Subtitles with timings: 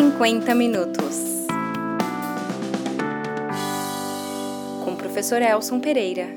[0.00, 1.44] 50 minutos.
[4.84, 6.28] Com o professor Elson Pereira.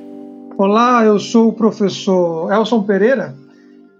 [0.57, 3.35] Olá, eu sou o professor Elson Pereira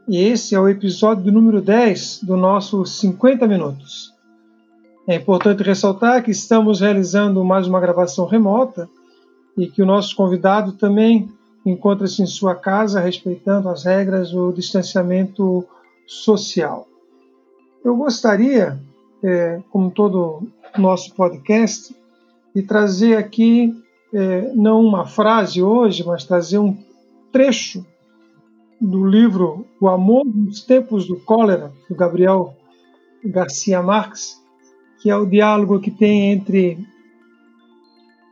[0.08, 4.11] e esse é o episódio número 10 do nosso 50 minutos.
[5.07, 8.89] É importante ressaltar que estamos realizando mais uma gravação remota
[9.55, 11.30] e que o nosso convidado também
[11.64, 15.64] encontra-se em sua casa, respeitando as regras do distanciamento
[16.07, 16.88] social.
[17.86, 18.80] Eu gostaria,
[19.24, 21.96] é, como todo nosso podcast,
[22.56, 23.74] de trazer aqui
[24.14, 26.78] é, não uma frase hoje, mas trazer um
[27.32, 27.86] trecho
[28.79, 32.56] do livro O Amor nos Tempos do Cólera, do Gabriel
[33.23, 34.42] Garcia Marques,
[35.02, 36.78] que é o diálogo que tem entre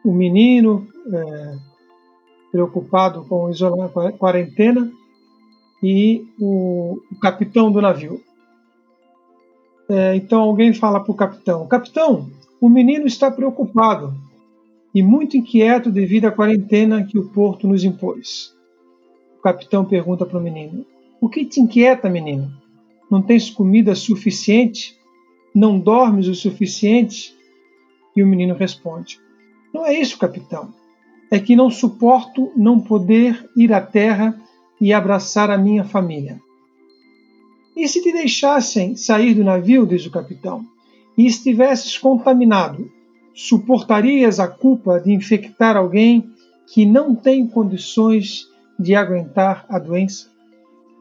[0.03, 1.57] o menino é,
[2.51, 4.91] preocupado com o isolamento, com a quarentena
[5.81, 8.21] e o, o capitão do navio.
[9.89, 12.29] É, então alguém fala para o capitão: Capitão,
[12.61, 14.13] o menino está preocupado
[14.93, 18.53] e muito inquieto devido à quarentena que o porto nos impôs.
[19.39, 20.85] O capitão pergunta para o menino:
[21.19, 22.51] O que te inquieta, menino?
[23.09, 24.95] Não tens comida suficiente?
[25.55, 27.35] Não dormes o suficiente?
[28.15, 29.19] E o menino responde:
[29.73, 30.71] Não é isso, capitão.
[31.31, 34.39] É que não suporto não poder ir à terra
[34.79, 36.39] e abraçar a minha família.
[37.79, 40.65] E se te deixassem sair do navio, diz o capitão,
[41.17, 42.91] e estivesses contaminado,
[43.33, 46.29] suportarias a culpa de infectar alguém
[46.67, 50.27] que não tem condições de aguentar a doença?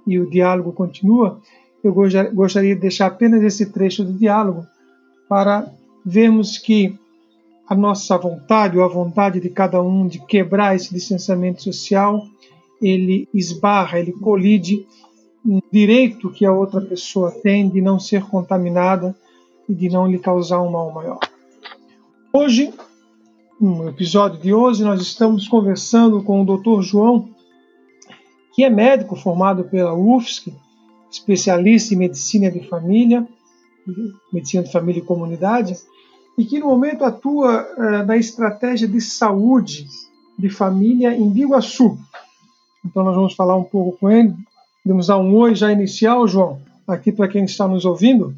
[0.07, 1.41] E o diálogo continua.
[1.83, 1.93] Eu
[2.33, 4.65] gostaria de deixar apenas esse trecho do diálogo
[5.29, 5.69] para
[6.07, 6.97] vermos que
[7.69, 12.25] a nossa vontade ou a vontade de cada um de quebrar esse distanciamento social,
[12.81, 14.87] ele esbarra, ele colide
[15.45, 19.17] um direito que a outra pessoa tem de não ser contaminada
[19.69, 21.19] e de não lhe causar um mal maior.
[22.33, 22.73] Hoje,
[23.61, 26.83] no episódio de hoje, nós estamos conversando com o Dr.
[26.83, 27.29] João,
[28.55, 30.55] que é médico formado pela UFSC,
[31.11, 33.27] especialista em medicina de família,
[34.33, 35.77] medicina de família e comunidade,
[36.37, 39.87] e que no momento atua uh, na estratégia de saúde
[40.39, 41.99] de família em Biguaçu.
[42.85, 44.35] Então nós vamos falar um pouco com ele
[44.89, 48.35] Podemos dar um oi já inicial, João, aqui para quem está nos ouvindo?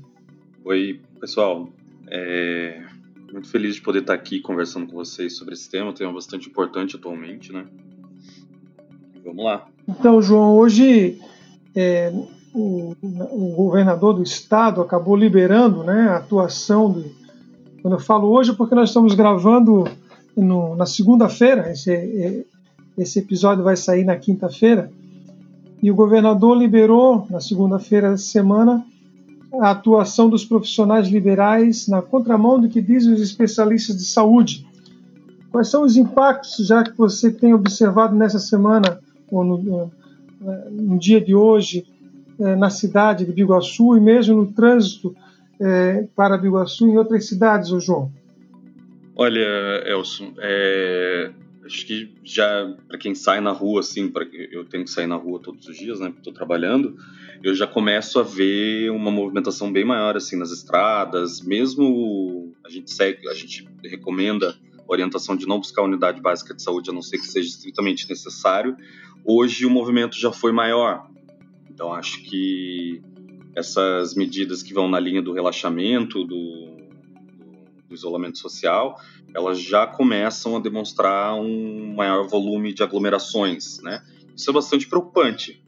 [0.65, 1.69] Oi, pessoal.
[2.09, 2.83] É...
[3.33, 6.49] Muito feliz de poder estar aqui conversando com vocês sobre esse tema, um tema bastante
[6.49, 7.67] importante atualmente, né?
[9.25, 9.69] Vamos lá.
[9.87, 11.21] Então, João, hoje
[11.73, 12.13] é,
[12.53, 17.15] o, o, governador do estado acabou liberando né, a atuação de.
[17.81, 19.85] Quando eu falo hoje, porque nós estamos gravando
[20.37, 22.45] no, na segunda-feira, esse, é,
[22.99, 24.91] esse episódio vai sair na quinta-feira.
[25.83, 28.85] E o governador liberou, na segunda-feira dessa semana,
[29.61, 34.67] a atuação dos profissionais liberais na contramão do que dizem os especialistas de saúde.
[35.51, 39.91] Quais são os impactos, já que você tem observado nessa semana, ou no,
[40.71, 41.87] no dia de hoje,
[42.39, 45.15] é, na cidade de Biguaçu e mesmo no trânsito
[45.61, 48.11] é, para Biguaçu e em outras cidades, João?
[49.15, 49.47] Olha,
[49.87, 51.31] Elson, é,
[51.71, 55.15] acho que já para quem sai na rua assim, para eu tenho que sair na
[55.15, 56.13] rua todos os dias, né?
[56.17, 56.97] Estou trabalhando,
[57.43, 62.93] eu já começo a ver uma movimentação bem maior assim nas estradas, mesmo a gente
[62.93, 64.59] segue, a gente recomenda
[64.89, 68.77] orientação de não buscar unidade básica de saúde a não ser que seja estritamente necessário.
[69.25, 71.09] Hoje o movimento já foi maior,
[71.71, 73.01] então acho que
[73.55, 76.77] essas medidas que vão na linha do relaxamento, do,
[77.89, 78.97] do isolamento social,
[79.35, 84.03] elas já começam a demonstrar um maior volume de aglomerações, né?
[84.37, 85.63] Isso é bastante preocupante.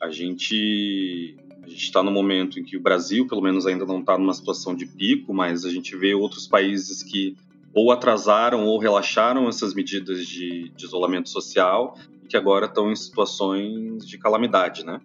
[0.00, 1.36] A gente
[1.66, 4.86] está no momento em que o Brasil, pelo menos, ainda não está numa situação de
[4.86, 7.36] pico, mas a gente vê outros países que
[7.74, 12.96] ou atrasaram ou relaxaram essas medidas de, de isolamento social e que agora estão em
[12.96, 15.00] situações de calamidade, né?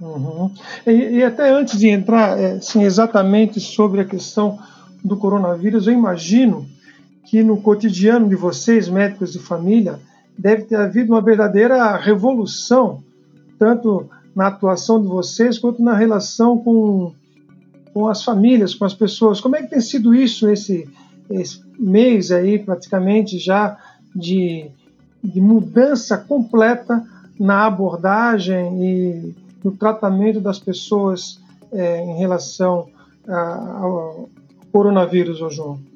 [0.00, 0.54] Uhum.
[0.86, 4.58] E, e, até antes de entrar, é, exatamente sobre a questão
[5.04, 6.66] do coronavírus, eu imagino
[7.28, 10.00] que no cotidiano de vocês, médicos de família,
[10.36, 13.02] deve ter havido uma verdadeira revolução,
[13.58, 17.12] tanto na atuação de vocês quanto na relação com,
[17.92, 19.42] com as famílias, com as pessoas.
[19.42, 20.88] Como é que tem sido isso esse,
[21.28, 23.76] esse mês aí, praticamente já,
[24.16, 24.70] de,
[25.22, 27.04] de mudança completa
[27.38, 31.38] na abordagem e no tratamento das pessoas
[31.70, 32.88] é, em relação
[33.26, 34.30] ao
[34.72, 35.87] coronavírus, ô João?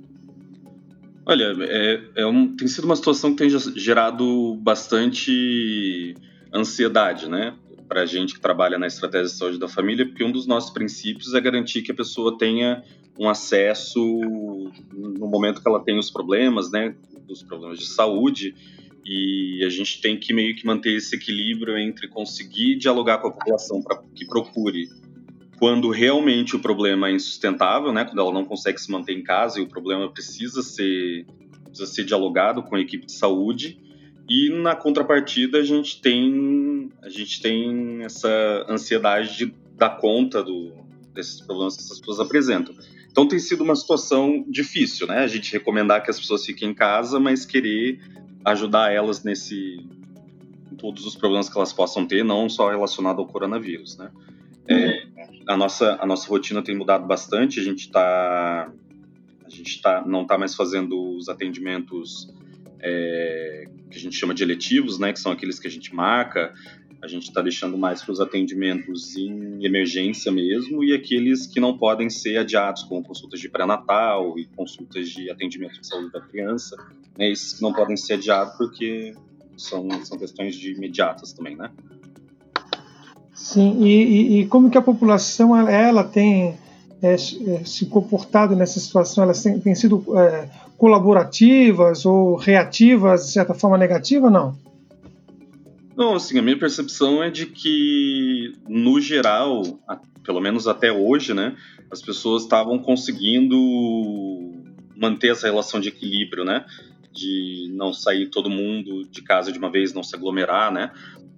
[1.24, 6.14] Olha, é, é um, tem sido uma situação que tem gerado bastante
[6.52, 7.54] ansiedade, né?
[7.92, 10.70] para a gente que trabalha na estratégia de saúde da família, porque um dos nossos
[10.70, 12.82] princípios é garantir que a pessoa tenha
[13.20, 14.00] um acesso
[14.94, 16.94] no momento que ela tem os problemas, né,
[17.28, 18.54] os problemas de saúde,
[19.04, 23.30] e a gente tem que meio que manter esse equilíbrio entre conseguir dialogar com a
[23.30, 24.88] população para que procure
[25.62, 29.60] quando realmente o problema é insustentável, né, quando ela não consegue se manter em casa
[29.60, 31.24] e o problema precisa ser
[31.66, 33.78] precisa ser dialogado com a equipe de saúde.
[34.28, 40.72] E na contrapartida a gente tem a gente tem essa ansiedade de dar conta do,
[41.14, 42.74] desses problemas que essas pessoas apresentam.
[43.08, 45.18] Então tem sido uma situação difícil, né?
[45.18, 48.00] A gente recomendar que as pessoas fiquem em casa, mas querer
[48.44, 49.78] ajudar elas nesse
[50.72, 54.10] em todos os problemas que elas possam ter, não só relacionado ao coronavírus, né?
[54.68, 55.06] É,
[55.46, 57.60] a nossa a nossa rotina tem mudado bastante.
[57.60, 58.72] A gente está
[59.44, 62.32] a gente tá, não está mais fazendo os atendimentos
[62.80, 65.12] é, que a gente chama de eletivos, né?
[65.12, 66.54] Que são aqueles que a gente marca.
[67.02, 71.76] A gente está deixando mais para os atendimentos em emergência mesmo e aqueles que não
[71.76, 76.76] podem ser adiados, como consultas de pré-natal e consultas de atendimento de saúde da criança.
[77.18, 77.30] Né?
[77.30, 79.14] Esses que não podem ser adiados porque
[79.56, 81.72] são, são questões de imediatas também, né?
[83.34, 86.58] Sim, e, e, e como que a população ela, tem
[87.02, 89.24] é, é se comportado nessa situação?
[89.24, 94.56] Elas têm, têm sido é, colaborativas ou reativas de certa forma negativa, não?
[95.96, 99.62] Não, assim, a minha percepção é de que, no geral,
[100.24, 101.54] pelo menos até hoje, né,
[101.90, 103.56] as pessoas estavam conseguindo
[104.96, 106.64] manter essa relação de equilíbrio, né,
[107.12, 110.90] de não sair todo mundo de casa de uma vez, não se aglomerar, né,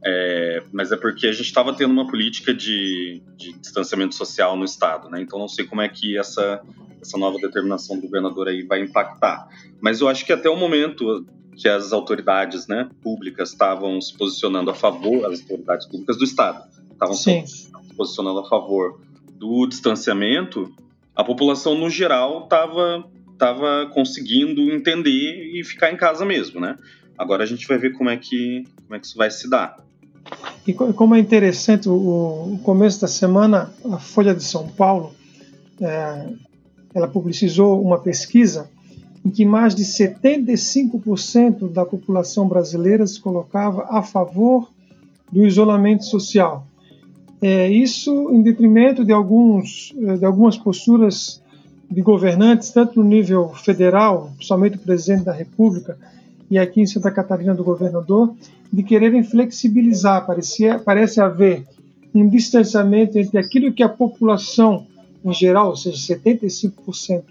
[0.05, 4.65] é, mas é porque a gente estava tendo uma política de, de, distanciamento social no
[4.65, 6.62] estado, né, então não sei como é que essa
[7.05, 9.47] essa nova determinação do governador aí vai impactar.
[9.79, 14.71] Mas eu acho que até o momento que as autoridades né, públicas estavam se posicionando
[14.71, 19.00] a favor, as autoridades públicas do Estado estavam se posicionando a favor
[19.37, 20.73] do distanciamento,
[21.15, 23.05] a população no geral estava
[23.38, 26.76] tava conseguindo entender e ficar em casa mesmo, né?
[27.16, 29.84] Agora a gente vai ver como é que, como é que isso vai se dar.
[30.66, 35.14] E como é interessante, o, o começo da semana, a Folha de São Paulo,
[35.81, 36.28] é,
[36.94, 38.70] ela publicizou uma pesquisa
[39.25, 44.70] em que mais de 75% da população brasileira se colocava a favor
[45.30, 46.66] do isolamento social.
[47.42, 51.42] É, isso em detrimento de, alguns, é, de algumas posturas
[51.90, 55.96] de governantes, tanto no nível federal, principalmente o presidente da República,
[56.50, 58.34] e aqui em Santa Catarina do governador,
[58.72, 60.26] de quererem flexibilizar.
[60.26, 61.64] Parecia, parece haver
[62.14, 64.86] um distanciamento entre aquilo que a população
[65.25, 67.22] em geral, ou seja, 75%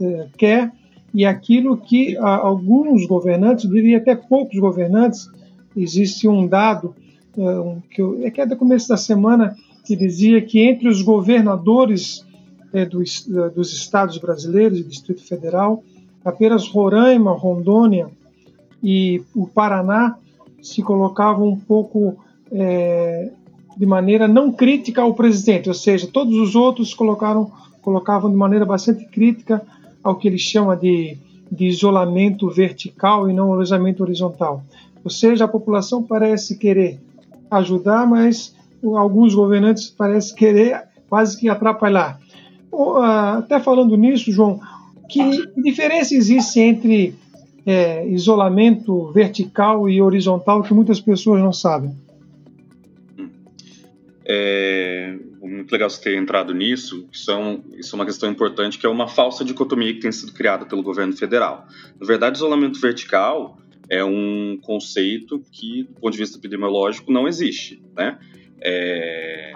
[0.00, 0.72] é, quer,
[1.14, 5.28] e aquilo que alguns governantes, eu diria até poucos governantes,
[5.76, 6.94] existe um dado
[7.36, 12.24] é, que, é que é do começo da semana que dizia que entre os governadores
[12.72, 15.82] é, dos, dos estados brasileiros e Distrito Federal,
[16.24, 18.08] apenas Roraima, Rondônia
[18.82, 20.16] e o Paraná
[20.62, 22.16] se colocavam um pouco
[22.52, 23.30] é,
[23.76, 27.50] de maneira não crítica ao presidente, ou seja, todos os outros colocaram,
[27.80, 29.62] colocavam de maneira bastante crítica
[30.02, 31.16] ao que ele chama de,
[31.50, 34.62] de isolamento vertical e não isolamento horizontal.
[35.02, 37.00] Ou seja, a população parece querer
[37.50, 38.54] ajudar, mas
[38.96, 42.19] alguns governantes parecem querer quase que atrapalhar.
[42.72, 44.60] Ah, até falando nisso, João,
[45.08, 45.20] que
[45.56, 47.14] diferença existe entre
[47.66, 51.94] é, isolamento vertical e horizontal que muitas pessoas não sabem?
[54.24, 55.16] É
[55.60, 57.06] muito legal você ter entrado nisso.
[57.12, 60.12] Isso é, um, isso é uma questão importante, que é uma falsa dicotomia que tem
[60.12, 61.66] sido criada pelo governo federal.
[62.00, 63.58] Na verdade, isolamento vertical
[63.88, 67.82] é um conceito que, do ponto de vista epidemiológico, não existe.
[67.96, 68.18] Né?
[68.60, 69.54] É,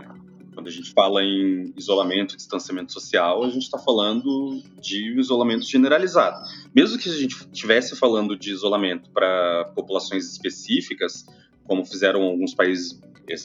[0.65, 6.39] quando a gente fala em isolamento, distanciamento social, a gente está falando de isolamento generalizado.
[6.75, 11.27] Mesmo que a gente estivesse falando de isolamento para populações específicas,
[11.65, 12.99] como fizeram alguns países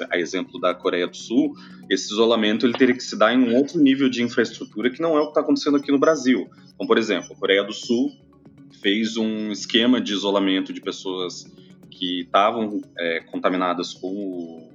[0.09, 1.53] a exemplo da Coreia do Sul,
[1.89, 5.17] esse isolamento ele teria que se dar em um outro nível de infraestrutura que não
[5.17, 6.49] é o que está acontecendo aqui no Brasil.
[6.73, 8.13] Então, por exemplo, a Coreia do Sul
[8.81, 11.45] fez um esquema de isolamento de pessoas
[11.89, 14.69] que estavam é, contaminadas com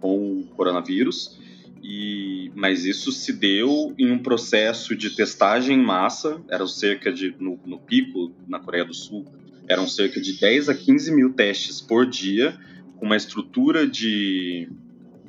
[0.00, 1.38] com o coronavírus,
[1.82, 7.34] e, mas isso se deu em um processo de testagem em massa, eram cerca de,
[7.38, 9.24] no, no pico na Coreia do Sul,
[9.68, 12.58] eram cerca de 10 a 15 mil testes por dia,
[12.96, 14.68] com uma estrutura de,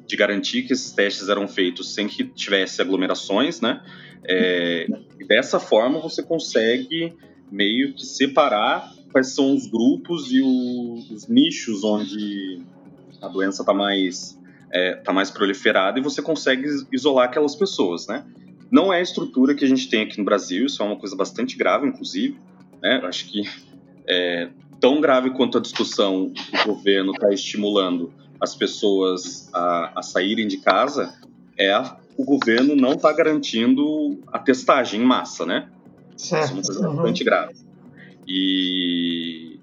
[0.08, 3.84] de garantir que esses testes eram feitos sem que tivesse aglomerações, né?
[4.24, 4.88] É,
[5.28, 7.14] dessa forma você consegue
[7.52, 12.62] meio que separar quais são os grupos e o, os nichos onde
[13.22, 14.39] a doença está mais
[14.72, 18.26] é, tá mais proliferada e você consegue isolar aquelas pessoas, né?
[18.72, 21.16] Não é a estrutura que a gente tem aqui no Brasil, isso é uma coisa
[21.16, 22.38] bastante grave, inclusive,
[22.82, 23.02] né?
[23.04, 23.50] Acho que
[24.08, 24.50] é
[24.80, 30.48] tão grave quanto a discussão que o governo está estimulando as pessoas a, a, saírem
[30.48, 31.14] de casa,
[31.58, 35.70] é a, o governo não está garantindo a testagem em massa, né?
[36.16, 36.44] Certo.
[36.44, 36.96] Isso é uma coisa uhum.
[36.96, 37.56] bastante grave.
[38.28, 39.60] E,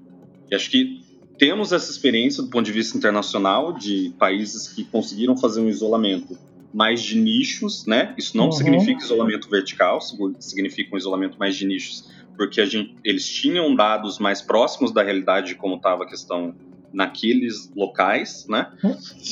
[0.50, 0.95] e acho que
[1.38, 6.38] temos essa experiência do ponto de vista internacional de países que conseguiram fazer um isolamento
[6.72, 8.14] mais de nichos, né?
[8.18, 8.52] Isso não uhum.
[8.52, 10.00] significa isolamento vertical,
[10.38, 15.48] significa um isolamento mais de nichos, porque gente, eles tinham dados mais próximos da realidade
[15.48, 16.54] de como estava a questão
[16.92, 18.70] naqueles locais, né?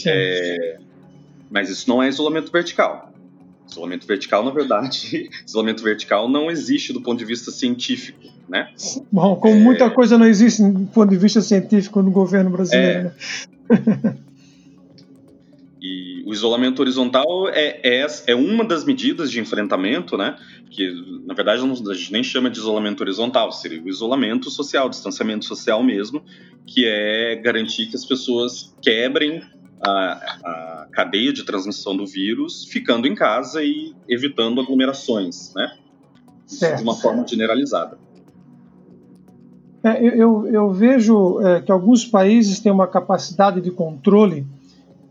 [0.06, 0.78] É,
[1.50, 3.12] mas isso não é isolamento vertical.
[3.66, 8.68] Isolamento vertical, na verdade, isolamento vertical não existe do ponto de vista científico, né?
[9.10, 9.58] Bom, como é...
[9.58, 13.12] muita coisa não existe do ponto de vista científico no governo brasileiro.
[13.70, 13.74] É...
[13.74, 14.16] Né?
[15.80, 20.36] e o isolamento horizontal é, é, é, uma das medidas de enfrentamento, né?
[20.70, 20.90] Que,
[21.26, 25.82] na verdade, a gente nem chama de isolamento horizontal, seria o isolamento social, distanciamento social
[25.82, 26.22] mesmo,
[26.66, 29.42] que é garantir que as pessoas quebrem
[29.86, 35.76] a, a cadeia de transmissão do vírus ficando em casa e evitando aglomerações, né?
[36.46, 37.98] Certo, de uma forma generalizada.
[39.84, 44.46] É, eu, eu, vejo é, que alguns países têm uma capacidade de controle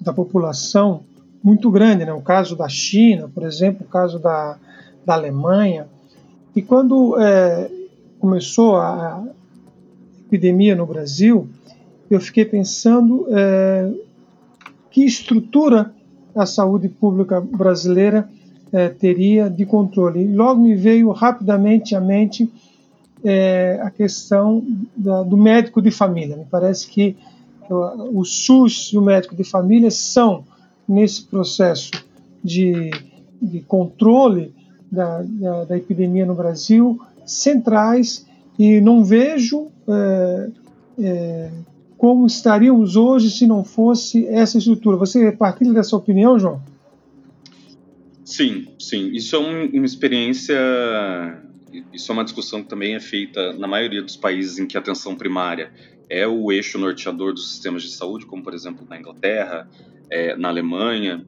[0.02, 1.02] da população
[1.44, 2.12] muito grande, né?
[2.12, 4.58] o caso da China, por exemplo, o caso da,
[5.06, 5.86] da Alemanha.
[6.56, 7.70] E quando é,
[8.20, 9.24] começou a
[10.26, 11.48] epidemia no Brasil,
[12.10, 13.92] eu fiquei pensando é,
[14.90, 15.94] que estrutura
[16.36, 18.28] a saúde pública brasileira
[18.72, 20.24] é, teria de controle.
[20.24, 22.52] E logo me veio rapidamente à mente
[23.24, 24.66] é, a questão
[24.96, 26.36] da, do médico de família.
[26.36, 27.16] Me parece que
[27.70, 30.44] o SUS e o médico de família são,
[30.88, 31.92] nesse processo
[32.44, 32.92] de,
[33.42, 34.54] de controle
[34.92, 38.28] da, da, da, epidemia no Brasil, centrais
[38.60, 40.50] e não vejo é,
[41.00, 41.52] é,
[41.98, 44.98] como estaríamos hoje se não fosse essa estrutura.
[44.98, 46.62] Você partilha dessa opinião, João?
[48.26, 49.12] Sim, sim.
[49.14, 50.56] Isso é um, uma experiência.
[51.92, 54.80] Isso é uma discussão que também é feita na maioria dos países em que a
[54.80, 55.74] atenção primária
[56.10, 59.70] é o eixo norteador dos sistemas de saúde, como por exemplo na Inglaterra,
[60.10, 61.26] é, na Alemanha.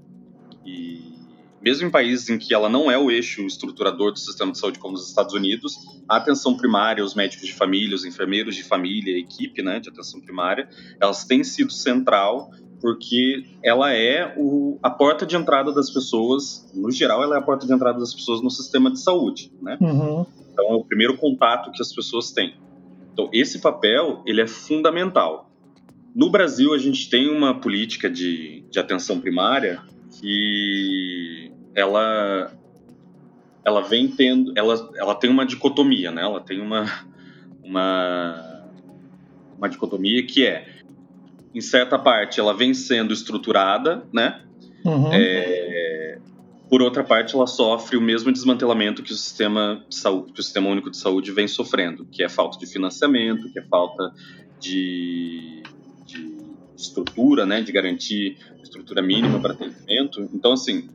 [0.66, 1.16] E
[1.62, 4.78] mesmo em países em que ela não é o eixo estruturador do sistema de saúde,
[4.78, 5.76] como os Estados Unidos,
[6.08, 9.90] a atenção primária, os médicos de família, os enfermeiros de família, a equipe né, de
[9.90, 10.70] atenção primária,
[11.02, 12.52] elas têm sido central
[12.86, 17.42] porque ela é o, a porta de entrada das pessoas, no geral, ela é a
[17.42, 19.76] porta de entrada das pessoas no sistema de saúde, né?
[19.82, 20.24] Uhum.
[20.54, 22.54] Então, é o primeiro contato que as pessoas têm.
[23.12, 25.50] Então, esse papel, ele é fundamental.
[26.14, 29.82] No Brasil, a gente tem uma política de, de atenção primária
[30.22, 32.52] que ela
[33.66, 36.86] ela vem tendo ela, ela tem uma dicotomia né ela tem uma
[37.64, 38.64] uma
[39.58, 40.75] uma dicotomia que é
[41.56, 44.42] em certa parte ela vem sendo estruturada né?
[44.84, 45.10] Uhum.
[45.12, 46.20] é,
[46.70, 50.44] por outra parte ela sofre o mesmo desmantelamento que o sistema de saúde, que o
[50.44, 54.14] sistema único de saúde vem sofrendo que é falta de financiamento que é falta
[54.60, 55.64] de,
[56.06, 56.38] de
[56.76, 57.62] estrutura né?
[57.62, 60.30] De garantir estrutura mínima para atendimento.
[60.34, 60.90] Então assim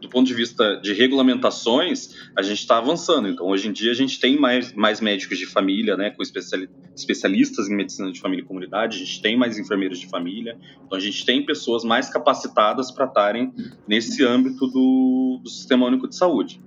[0.00, 3.28] do ponto de vista de regulamentações, a gente está avançando.
[3.28, 6.68] Então, hoje em dia, a gente tem mais, mais médicos de família, né, com especiali
[6.94, 10.98] especialistas em medicina de família e comunidade, a gente tem mais enfermeiros de família, então
[10.98, 13.52] a gente tem pessoas mais capacitadas para estarem
[13.86, 16.60] nesse âmbito do, do Sistema Único de Saúde.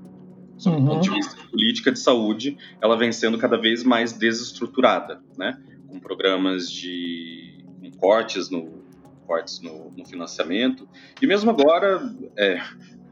[0.66, 0.86] Uhum.
[0.86, 5.22] Do ponto de vista de política de saúde, ela vem sendo cada vez mais desestruturada,
[5.38, 8.82] né, com programas de com cortes no
[9.32, 10.88] cortes no, no financiamento.
[11.22, 12.02] E mesmo agora,
[12.38, 12.62] é,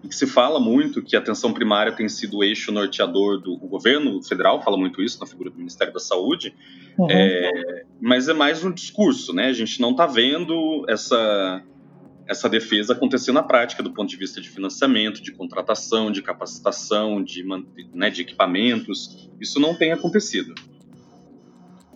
[0.10, 4.62] se fala muito que a atenção primária tem sido o eixo norteador do governo federal,
[4.62, 6.56] fala muito isso na figura do Ministério da Saúde,
[6.98, 7.08] uhum.
[7.10, 9.48] é, mas é mais um discurso, né?
[9.48, 11.62] A gente não está vendo essa,
[12.26, 17.22] essa defesa acontecer na prática, do ponto de vista de financiamento, de contratação, de capacitação,
[17.22, 17.44] de,
[17.94, 19.30] né, de equipamentos.
[19.40, 20.56] Isso não tem acontecido.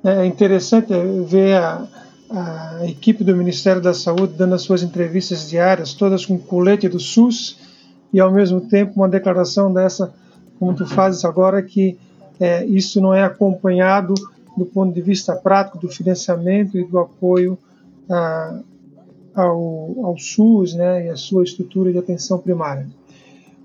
[0.04, 0.92] É interessante
[1.26, 1.88] ver a,
[2.30, 7.00] a equipe do Ministério da Saúde dando as suas entrevistas diárias, todas com colete do
[7.00, 7.72] SUS
[8.14, 10.14] e ao mesmo tempo uma declaração dessa,
[10.60, 11.98] como tu fazes agora, que
[12.40, 14.14] é, isso não é acompanhado
[14.56, 17.58] do ponto de vista prático do financiamento e do apoio
[18.10, 18.60] a,
[19.34, 22.88] ao, ao SUS né, e a sua estrutura de atenção primária.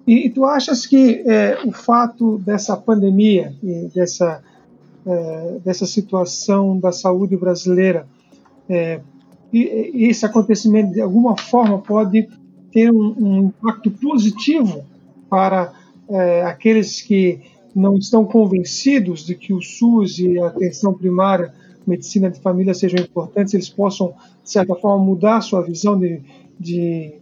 [0.07, 4.43] E, e tu achas que é, o fato dessa pandemia e dessa,
[5.07, 8.07] é, dessa situação da saúde brasileira
[8.69, 9.01] é,
[9.53, 12.29] esse acontecimento de alguma forma pode
[12.73, 14.85] ter um, um impacto positivo
[15.29, 15.73] para
[16.09, 17.41] é, aqueles que
[17.75, 21.55] não estão convencidos de que o SUS e a atenção primária,
[21.87, 26.21] medicina de família sejam importantes, eles possam, de certa forma, mudar a sua visão de,
[26.59, 27.15] de,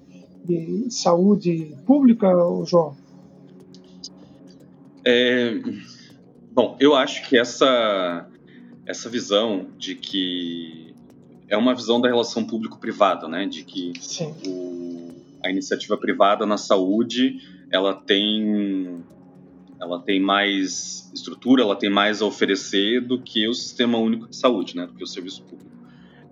[0.44, 2.28] de saúde pública,
[2.64, 2.96] João?
[5.04, 5.60] É,
[6.52, 8.26] bom, eu acho que essa,
[8.84, 10.94] essa visão de que
[11.48, 13.46] é uma visão da relação público-privada, né?
[13.46, 13.92] De que
[14.48, 15.05] o,
[15.46, 17.38] a iniciativa privada na saúde
[17.70, 19.02] ela tem
[19.80, 24.36] ela tem mais estrutura, ela tem mais a oferecer do que o sistema único de
[24.36, 24.86] saúde, né?
[24.86, 25.70] Do que o serviço público.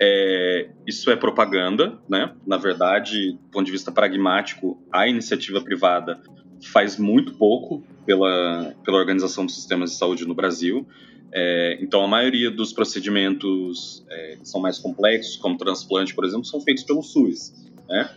[0.01, 2.35] É, isso é propaganda, né?
[2.47, 6.21] Na verdade, do ponto de vista pragmático, a iniciativa privada
[6.63, 10.87] faz muito pouco pela, pela organização dos sistemas de saúde no Brasil.
[11.31, 16.45] É, então, a maioria dos procedimentos é, que são mais complexos, como transplante, por exemplo,
[16.45, 17.53] são feitos pelo SUS.
[17.89, 18.09] Né?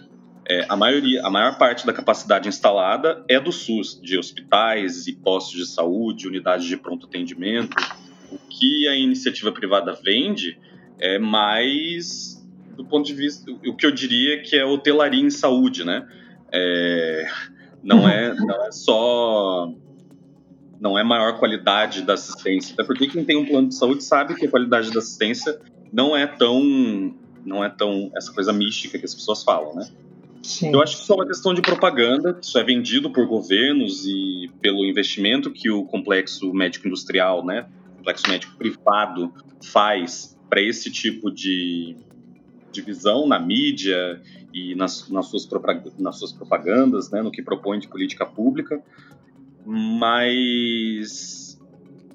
[0.49, 5.13] É, a maioria, a maior parte da capacidade instalada é do SUS, de hospitais e
[5.13, 7.75] postos de saúde, unidades de pronto atendimento.
[8.31, 10.57] O que a iniciativa privada vende
[10.99, 12.37] é mais
[12.77, 16.07] do ponto de vista, o que eu diria que é hotelaria em saúde, né?
[16.51, 17.27] É,
[17.83, 19.73] não é, não é só
[20.79, 22.73] não é maior qualidade da assistência.
[22.73, 25.59] Até porque quem tem um plano de saúde sabe que a qualidade da assistência
[25.91, 29.87] não é tão não é tão essa coisa mística que as pessoas falam, né?
[30.47, 30.71] Sim.
[30.73, 34.49] Eu acho que isso é uma questão de propaganda, isso é vendido por governos e
[34.61, 41.29] pelo investimento que o complexo médico industrial, né, complexo médico privado faz para esse tipo
[41.29, 41.97] de,
[42.71, 44.21] de visão na mídia
[44.53, 45.47] e nas, nas, suas,
[45.99, 48.81] nas suas propagandas, né, no que propõe de política pública
[49.69, 51.59] mas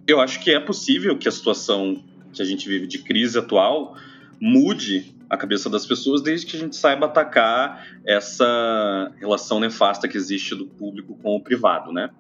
[0.06, 3.94] eu acho que é possível que a situação que a gente vive de crise atual
[4.40, 10.18] mude a cabeça das pessoas desde que a gente saiba atacar essa relação nefasta que
[10.18, 12.10] existe do público com o privado, né?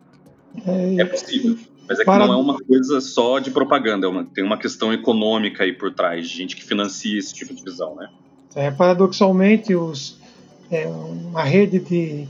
[0.66, 1.58] É, é possível.
[1.86, 2.26] Mas é que para...
[2.26, 5.92] não é uma coisa só de propaganda, é uma, tem uma questão econômica aí por
[5.92, 8.08] trás, gente que financia esse tipo de visão, né?
[8.54, 10.18] É, paradoxalmente, os,
[10.70, 12.26] é, uma rede de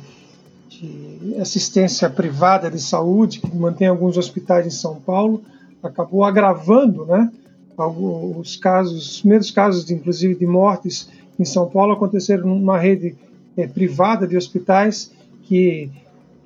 [0.68, 5.45] de assistência privada de saúde, que mantém alguns hospitais em São Paulo,
[5.81, 7.31] acabou agravando, né?
[7.77, 11.09] Os casos, os primeiros casos, inclusive, de mortes
[11.39, 13.17] em São Paulo aconteceram numa rede
[13.57, 15.11] é, privada de hospitais
[15.45, 15.91] que,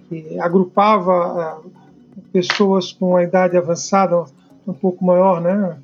[0.09, 1.71] que agrupava uh,
[2.33, 4.25] pessoas com a idade avançada,
[4.67, 5.77] um pouco maior, né?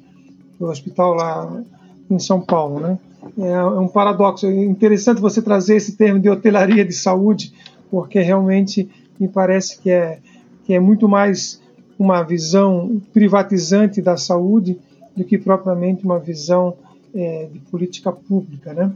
[0.58, 1.62] O hospital lá
[2.10, 2.98] em São Paulo, né?
[3.38, 4.46] É, é um paradoxo.
[4.46, 7.52] É interessante você trazer esse termo de hotelaria de saúde,
[7.90, 10.18] porque realmente me parece que é,
[10.64, 11.60] que é muito mais
[11.98, 14.78] uma visão privatizante da saúde
[15.16, 16.74] do que propriamente uma visão
[17.14, 18.92] é, de política pública, né?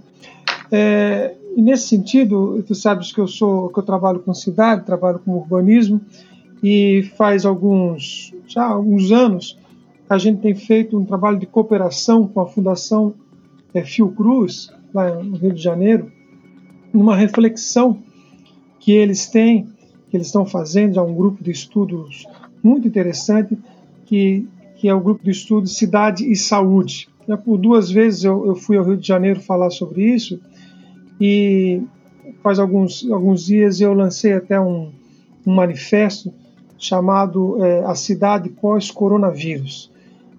[0.70, 5.18] É, e nesse sentido, tu sabes que eu sou que eu trabalho com cidade, trabalho
[5.18, 6.00] com urbanismo
[6.62, 9.56] e faz alguns já alguns anos
[10.08, 13.14] a gente tem feito um trabalho de cooperação com a Fundação
[13.74, 16.10] é, Fiocruz lá no Rio de Janeiro,
[16.92, 17.98] numa reflexão
[18.78, 19.66] que eles têm,
[20.08, 22.24] que eles estão fazendo, é um grupo de estudos
[22.62, 23.58] muito interessante,
[24.06, 24.46] que,
[24.76, 27.08] que é o grupo de estudos Cidade e Saúde.
[27.26, 30.40] Já por duas vezes eu, eu fui ao Rio de Janeiro falar sobre isso,
[31.20, 31.82] e
[32.42, 34.90] faz alguns, alguns dias eu lancei até um,
[35.46, 36.32] um manifesto
[36.78, 39.90] chamado é, A Cidade Pós-Coronavírus,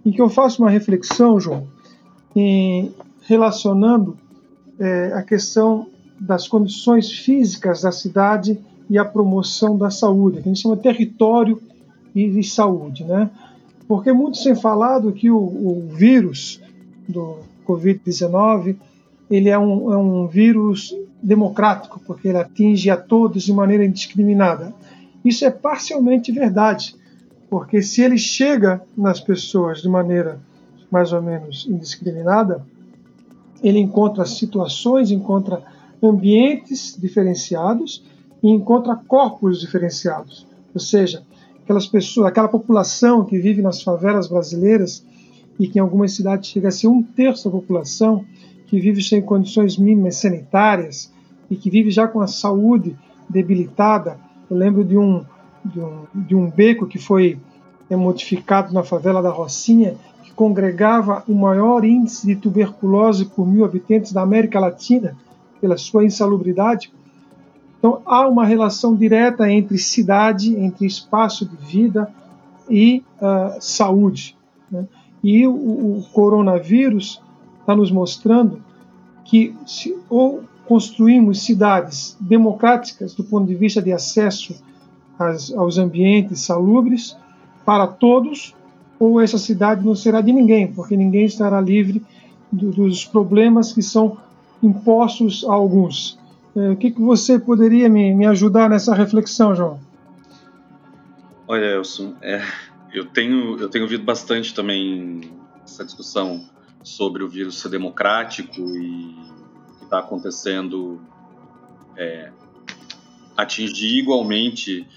[0.06, 1.68] em que eu faço uma reflexão, João,
[2.36, 4.18] em, relacionando
[4.80, 5.88] é, a questão
[6.20, 11.62] das condições físicas da cidade e a promoção da saúde, que a gente chama território
[12.16, 13.30] e, saúde, né?
[13.88, 16.62] Porque muito sem falado que o, o vírus
[17.08, 18.76] do Covid-19
[19.30, 24.74] ele é um, é um vírus democrático, porque ele atinge a todos de maneira indiscriminada.
[25.24, 26.96] Isso é parcialmente verdade,
[27.50, 30.40] porque se ele chega nas pessoas de maneira
[30.90, 32.66] mais ou menos indiscriminada,
[33.62, 35.64] ele encontra situações, encontra
[36.02, 38.04] ambientes diferenciados
[38.42, 40.46] e encontra corpos diferenciados.
[40.74, 41.24] Ou seja,
[41.68, 45.06] aquelas pessoas, aquela população que vive nas favelas brasileiras
[45.60, 48.24] e que em algumas cidades chega a ser um terço da população
[48.68, 51.12] que vive sem condições mínimas sanitárias
[51.52, 52.96] e que vive já com a saúde
[53.28, 54.18] debilitada.
[54.50, 55.26] Eu lembro de um,
[55.66, 57.38] de um, de um beco que foi
[57.90, 63.66] é, modificado na favela da Rocinha, que congregava o maior índice de tuberculose por mil
[63.66, 65.18] habitantes da América Latina,
[65.60, 66.94] pela sua insalubridade.
[67.78, 72.12] Então, há uma relação direta entre cidade, entre espaço de vida
[72.70, 74.36] e uh, saúde.
[74.70, 74.88] Né?
[75.24, 77.22] E o, o coronavírus
[77.60, 78.62] está nos mostrando
[79.26, 84.56] que se, ou construímos cidades democráticas do ponto de vista de acesso
[85.18, 87.16] às, aos ambientes salubres
[87.66, 88.56] para todos,
[89.00, 92.02] ou essa cidade não será de ninguém, porque ninguém estará livre
[92.52, 94.18] do, dos problemas que são
[94.64, 96.18] impostos a alguns.
[96.58, 99.80] É, o que, que você poderia me, me ajudar nessa reflexão, João?
[101.48, 102.42] Olha, Elson, é,
[102.92, 105.32] eu tenho eu tenho ouvido bastante também
[105.64, 106.50] essa discussão
[106.82, 109.16] sobre o vírus ser democrático e
[109.70, 111.00] o que está acontecendo
[111.96, 112.32] é,
[113.36, 114.88] atingir igualmente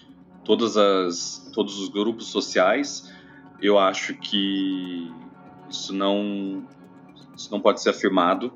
[0.43, 3.13] todas as todos os grupos sociais.
[3.61, 5.13] Eu acho que
[5.69, 6.65] isso não
[7.37, 8.51] isso não pode ser afirmado.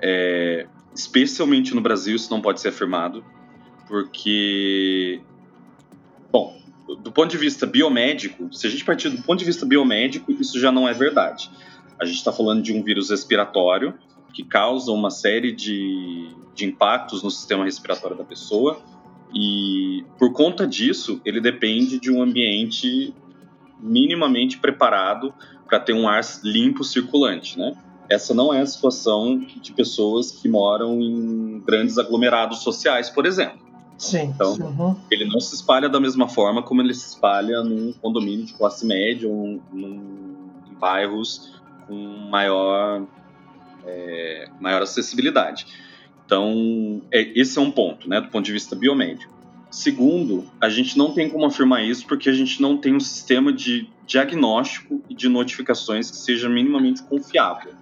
[0.00, 3.24] É, especialmente no Brasil, isso não pode ser afirmado,
[3.86, 5.20] porque,
[6.30, 6.60] bom,
[7.02, 10.58] do ponto de vista biomédico, se a gente partir do ponto de vista biomédico, isso
[10.58, 11.50] já não é verdade.
[11.98, 13.94] A gente está falando de um vírus respiratório
[14.32, 18.80] que causa uma série de, de impactos no sistema respiratório da pessoa
[19.34, 23.14] e, por conta disso, ele depende de um ambiente
[23.80, 25.32] minimamente preparado
[25.66, 27.76] para ter um ar limpo circulante, né?
[28.10, 33.68] Essa não é a situação de pessoas que moram em grandes aglomerados sociais, por exemplo.
[33.98, 34.32] Sim.
[34.34, 34.96] Então, uhum.
[35.10, 38.86] ele não se espalha da mesma forma como ele se espalha num condomínio de classe
[38.86, 41.94] média ou num, em bairros com
[42.30, 43.04] maior,
[43.84, 45.66] é, maior acessibilidade.
[46.24, 49.36] Então, é, esse é um ponto, né, do ponto de vista biomédico.
[49.70, 53.52] Segundo, a gente não tem como afirmar isso porque a gente não tem um sistema
[53.52, 57.72] de diagnóstico e de notificações que seja minimamente confiável.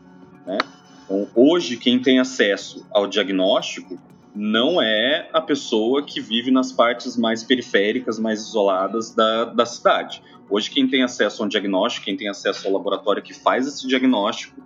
[0.47, 0.59] Né?
[1.05, 3.99] Então, hoje, quem tem acesso ao diagnóstico
[4.35, 10.23] não é a pessoa que vive nas partes mais periféricas, mais isoladas da, da cidade.
[10.49, 13.87] Hoje, quem tem acesso a um diagnóstico, quem tem acesso ao laboratório que faz esse
[13.87, 14.63] diagnóstico,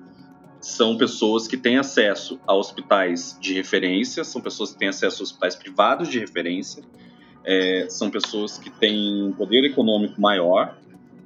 [0.60, 5.24] são pessoas que têm acesso a hospitais de referência, são pessoas que têm acesso a
[5.24, 6.82] hospitais privados de referência,
[7.44, 10.76] é, são pessoas que têm um poder econômico maior.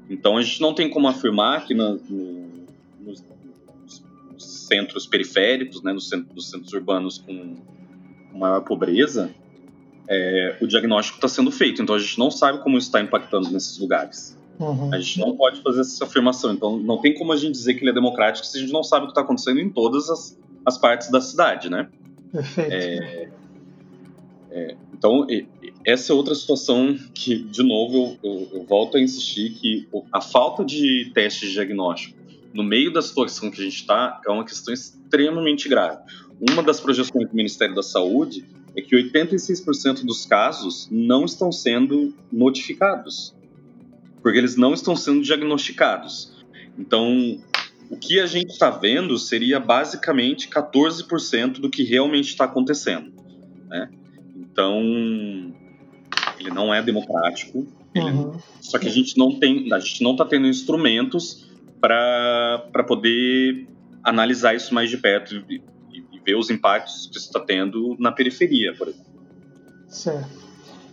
[0.09, 1.99] Então, a gente não tem como afirmar que no,
[3.01, 3.25] nos,
[4.67, 7.57] centros periféricos, né, nos, centros, nos centros urbanos com
[8.35, 9.31] maior pobreza,
[10.09, 11.83] é, o diagnóstico está sendo feito.
[11.83, 14.39] Então a gente não sabe como isso está impactando nesses lugares.
[14.59, 14.93] Uhum.
[14.93, 16.53] A gente não pode fazer essa afirmação.
[16.53, 18.83] Então não tem como a gente dizer que ele é democrático se a gente não
[18.83, 21.89] sabe o que está acontecendo em todas as, as partes da cidade, né?
[22.33, 22.73] Perfeito.
[22.73, 23.29] É,
[24.51, 25.27] é, então
[25.85, 30.21] essa é outra situação que, de novo, eu, eu, eu volto a insistir que a
[30.21, 32.24] falta de testes de diagnóstico
[32.55, 36.01] no meio da situação que a gente está, é uma questão extremamente grave.
[36.49, 38.45] Uma das projeções do Ministério da Saúde
[38.77, 43.35] é que 86% dos casos não estão sendo notificados,
[44.23, 46.33] porque eles não estão sendo diagnosticados.
[46.79, 47.41] Então,
[47.91, 53.13] o que a gente está vendo seria basicamente 14% do que realmente está acontecendo.
[53.69, 53.91] Né?
[54.37, 54.81] Então,
[56.39, 57.67] ele não é democrático.
[57.95, 58.11] Ele...
[58.11, 58.39] Uhum.
[58.61, 61.54] Só que a gente não tem, a gente não está tendo instrumentos
[61.85, 63.69] para poder
[64.03, 68.11] analisar isso mais de perto e, e, ver os impactos que isso está tendo na
[68.11, 69.13] periferia, por exemplo.
[69.87, 70.45] Certo.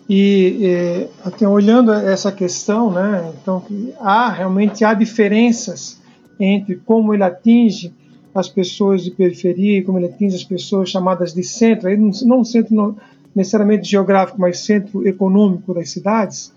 [0.09, 3.63] E é, até olhando essa questão, né, então
[4.01, 6.01] há realmente há diferenças
[6.37, 7.93] entre como ele atinge
[8.35, 11.89] as pessoas de periferia e como ele atinge as pessoas chamadas de centro,
[12.25, 12.97] não centro
[13.33, 16.51] necessariamente geográfico, mas centro econômico das cidades.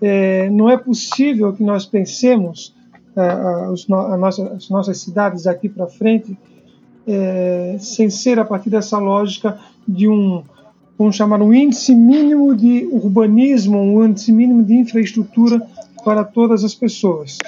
[0.00, 2.72] É, não é possível que nós pensemos
[3.16, 6.36] as, nossa, as nossas cidades daqui para frente,
[7.06, 10.42] é, sem ser a partir dessa lógica de um,
[10.98, 15.66] vamos chamar, um índice mínimo de urbanismo, um índice mínimo de infraestrutura
[16.04, 17.38] para todas as pessoas.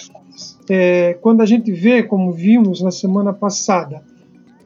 [0.68, 4.02] É, quando a gente vê, como vimos na semana passada,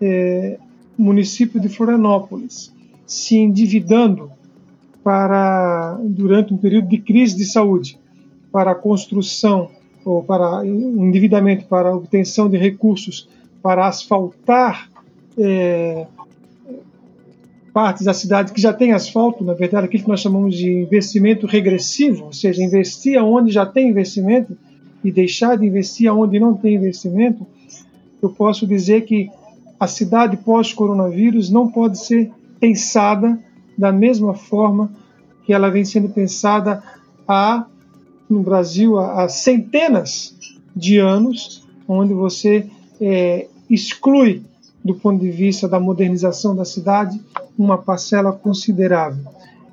[0.01, 0.59] é,
[0.99, 2.73] o município de Florianópolis
[3.07, 4.31] se endividando
[5.03, 7.99] para durante um período de crise de saúde
[8.53, 9.71] para a construção
[10.05, 13.29] ou para um endividamento para obtenção de recursos
[13.63, 14.89] para asfaltar
[15.39, 16.07] é,
[17.73, 21.47] partes da cidade que já tem asfalto, na verdade, aquilo que nós chamamos de investimento
[21.47, 24.57] regressivo, ou seja, investir onde já tem investimento
[25.05, 27.47] e deixar de investir onde não tem investimento,
[28.23, 29.31] eu posso dizer que
[29.79, 33.39] a cidade pós-coronavírus não pode ser pensada
[33.79, 34.91] da mesma forma
[35.45, 36.83] que ela vem sendo pensada
[37.27, 37.65] há
[38.31, 40.35] no Brasil há, centenas
[40.75, 42.67] de anos, onde você
[43.01, 44.43] é, exclui,
[44.85, 47.21] do ponto de vista da modernização da cidade,
[47.59, 49.25] uma parcela considerável.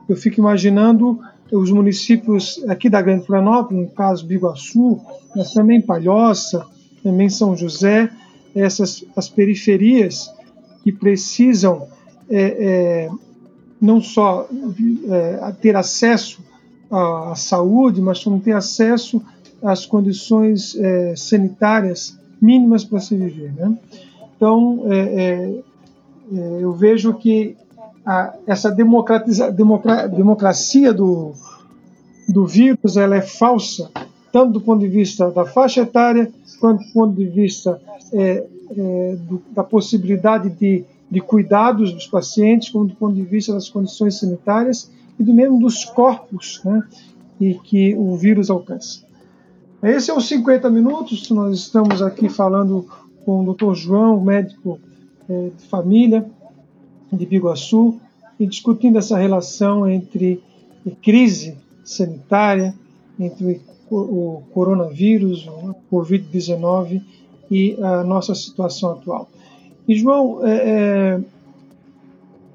[0.10, 1.20] Eu fico imaginando
[1.52, 5.00] os municípios aqui da Grande Florianópolis, no caso Biguaçu,
[5.36, 6.66] mas também Palhoça,
[7.04, 8.10] também São José,
[8.56, 10.34] essas as periferias
[10.84, 11.88] que precisam
[12.30, 13.10] é, é,
[13.80, 14.48] não só
[15.10, 16.42] é, ter acesso
[16.92, 19.22] à, saúde, mas também ter acesso
[19.62, 23.54] às condições é, sanitárias mínimas para se viver.
[23.54, 23.78] Né?
[24.36, 25.62] Então, é,
[26.34, 27.56] é, eu vejo que
[28.06, 31.34] a, essa democratiza, democra, democracia do,
[32.28, 33.90] do vírus ela é falsa,
[34.32, 37.82] tanto do ponto de vista da faixa etária, quanto do ponto de vista
[38.14, 38.46] é,
[38.78, 43.70] é, do, da possibilidade de, de cuidados dos pacientes, como do ponto de vista das
[43.70, 46.84] condições sanitárias e do mesmo dos corpos né,
[47.40, 49.06] e que o vírus alcança.
[49.82, 52.88] Esse é os 50 minutos, nós estamos aqui falando
[53.24, 53.74] com o Dr.
[53.76, 54.80] João, médico
[55.30, 56.26] é, de família
[57.12, 58.00] de Biguaçu,
[58.40, 60.42] e discutindo essa relação entre
[61.02, 62.74] crise sanitária,
[63.20, 67.02] entre o coronavírus, o Covid-19
[67.50, 69.30] e a nossa situação atual.
[69.88, 71.22] E, João, é, é,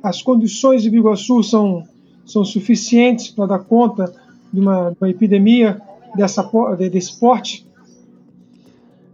[0.02, 1.84] as condições de Biguaçu são,
[2.24, 4.14] são suficientes para dar conta
[4.52, 5.80] de uma, de uma epidemia
[6.14, 6.42] dessa,
[6.90, 7.66] desse porte?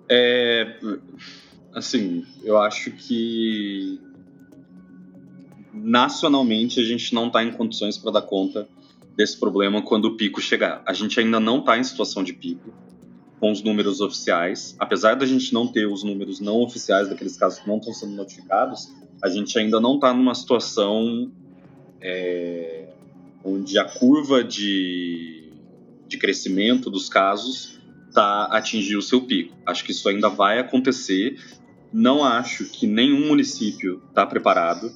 [0.08, 0.78] É,
[1.74, 4.00] assim, eu acho que
[5.72, 8.68] nacionalmente a gente não está em condições para dar conta
[9.16, 10.82] desse problema quando o pico chegar.
[10.86, 12.72] A gente ainda não está em situação de pico
[13.38, 14.74] com os números oficiais.
[14.78, 18.12] Apesar da gente não ter os números não oficiais daqueles casos que não estão sendo
[18.12, 18.92] notificados,
[19.22, 21.30] a gente ainda não está numa situação
[22.00, 22.87] é,
[23.44, 25.52] onde a curva de,
[26.06, 27.80] de crescimento dos casos
[28.12, 29.56] tá, atingiu o seu pico.
[29.66, 31.36] Acho que isso ainda vai acontecer.
[31.92, 34.92] Não acho que nenhum município está preparado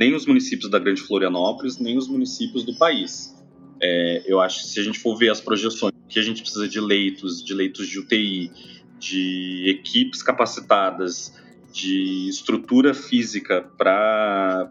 [0.00, 3.36] nem os municípios da Grande Florianópolis, nem os municípios do país.
[3.82, 6.66] É, eu acho que se a gente for ver as projeções, que a gente precisa
[6.68, 8.50] de leitos, de leitos de UTI,
[8.98, 11.34] de equipes capacitadas,
[11.72, 14.70] de estrutura física para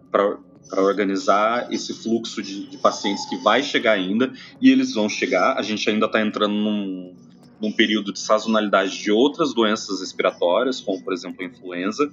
[0.72, 5.58] organizar esse fluxo de, de, pacientes que vai chegar ainda, e eles vão chegar.
[5.58, 7.16] A gente ainda está entrando num,
[7.62, 12.10] num período de sazonalidade de outras doenças respiratórias, como por exemplo a influenza,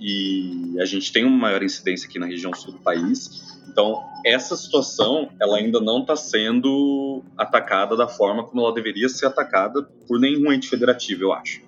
[0.00, 3.60] e a gente tem uma maior incidência aqui na região sul do país.
[3.68, 9.26] Então, essa situação, ela ainda não está sendo atacada da forma como ela deveria ser
[9.26, 11.62] atacada por nenhum ente federativo, eu acho.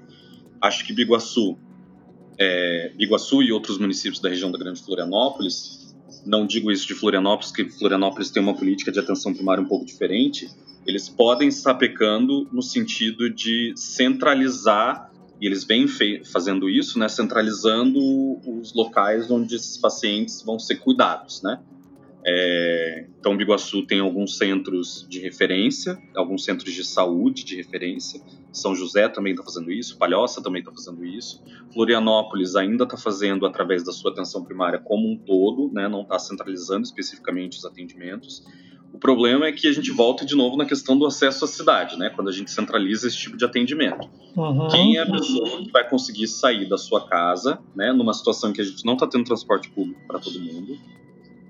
[0.60, 1.58] Acho que Biguaçu,
[2.38, 5.91] é, Biguaçu e outros municípios da região da Grande Florianópolis,
[6.24, 9.84] não digo isso de Florianópolis, que Florianópolis tem uma política de atenção primária um pouco
[9.84, 10.48] diferente,
[10.86, 15.86] eles podem estar pecando no sentido de centralizar e eles vêm
[16.24, 17.98] fazendo isso, né, centralizando
[18.46, 21.58] os locais onde esses pacientes vão ser cuidados, né?
[22.24, 28.20] É, então, Biguaçu tem alguns centros de referência, alguns centros de saúde de referência.
[28.52, 31.42] São José também está fazendo isso, Palhoça também está fazendo isso.
[31.72, 36.18] Florianópolis ainda está fazendo através da sua atenção primária como um todo, né, não está
[36.18, 38.44] centralizando especificamente os atendimentos.
[38.92, 41.98] O problema é que a gente volta de novo na questão do acesso à cidade,
[41.98, 42.10] né?
[42.10, 44.06] Quando a gente centraliza esse tipo de atendimento.
[44.36, 44.68] Uhum.
[44.68, 47.90] Quem é a pessoa que vai conseguir sair da sua casa, né?
[47.90, 50.78] Numa situação em que a gente não está tendo transporte público para todo mundo,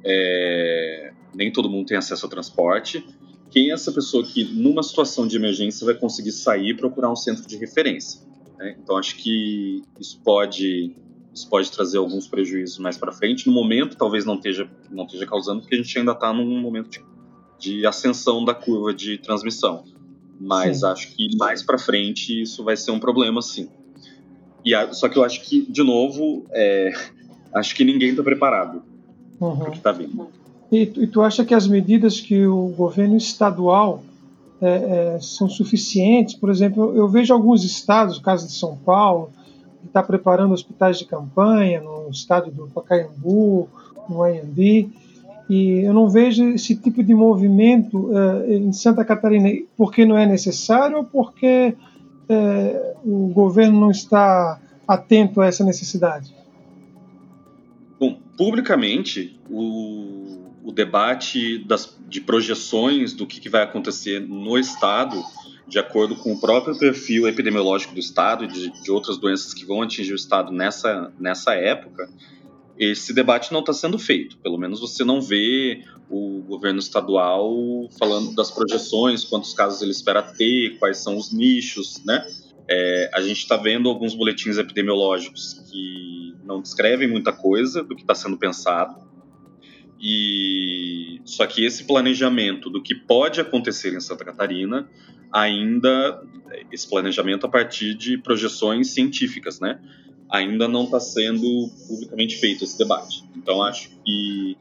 [0.05, 1.12] é...
[1.35, 3.05] nem todo mundo tem acesso ao transporte.
[3.51, 7.17] Quem é essa pessoa que, numa situação de emergência, vai conseguir sair e procurar um
[7.17, 8.21] centro de referência?
[8.59, 8.77] Né?
[8.83, 10.97] Então, acho que isso pode
[11.35, 13.47] isso pode trazer alguns prejuízos mais para frente.
[13.47, 16.91] No momento, talvez não esteja, não esteja causando, porque a gente ainda está num momento
[16.91, 17.01] de
[17.62, 19.85] de ascensão da curva de transmissão.
[20.41, 20.87] Mas sim.
[20.87, 23.69] acho que mais para frente isso vai ser um problema, sim.
[24.65, 26.93] E só que eu acho que, de novo, é,
[27.55, 28.83] acho que ninguém está preparado
[29.46, 29.70] uhum.
[29.70, 30.28] que está vindo.
[30.70, 34.02] E, e, tu acha que as medidas que o governo estadual
[34.61, 36.35] é, é, são suficientes?
[36.35, 39.31] Por exemplo, eu vejo alguns estados, o caso de São Paulo,
[39.81, 43.68] que está preparando hospitais de campanha no estado do Pacaembu,
[44.09, 44.90] no Anhembi,
[45.48, 50.24] e eu não vejo esse tipo de movimento uh, em Santa Catarina porque não é
[50.24, 51.74] necessário ou porque
[52.31, 56.35] uh, o governo não está atento a essa necessidade?
[58.42, 65.22] Publicamente, o, o debate das, de projeções do que, que vai acontecer no Estado,
[65.68, 69.64] de acordo com o próprio perfil epidemiológico do Estado e de, de outras doenças que
[69.64, 72.11] vão atingir o Estado nessa, nessa época,
[72.76, 74.37] esse debate não está sendo feito.
[74.38, 77.55] Pelo menos você não vê o governo estadual
[77.96, 82.26] falando das projeções, quantos casos ele espera ter, quais são os nichos, né?
[82.68, 88.03] É, a gente está vendo alguns boletins epidemiológicos que não descrevem muita coisa do que
[88.03, 89.11] está sendo pensado.
[90.01, 94.88] E só que esse planejamento do que pode acontecer em Santa Catarina
[95.33, 96.22] ainda
[96.70, 99.81] esse planejamento a partir de projeções científicas, né?
[100.33, 103.22] ainda não está sendo publicamente feito esse debate.
[103.37, 104.57] Então, acho que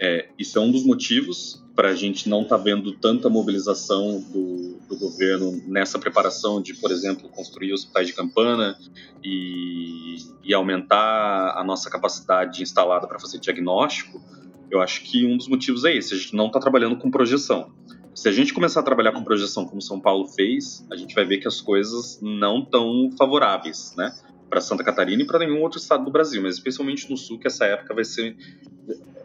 [0.00, 4.20] é, isso é um dos motivos para a gente não estar tá vendo tanta mobilização
[4.20, 8.78] do, do, governo nessa preparação de, por exemplo, construir hospitais de campana
[9.24, 14.22] e, e aumentar a nossa capacidade instalada para fazer diagnóstico.
[14.70, 17.72] Eu acho que um dos motivos é esse: a gente não está trabalhando com projeção.
[18.14, 21.24] Se a gente começar a trabalhar com projeção como São Paulo fez, a gente vai
[21.24, 24.14] ver que as coisas não tão favoráveis, né?
[24.50, 27.46] Para Santa Catarina e para nenhum outro estado do Brasil, mas especialmente no sul, que
[27.46, 28.36] essa época vai ser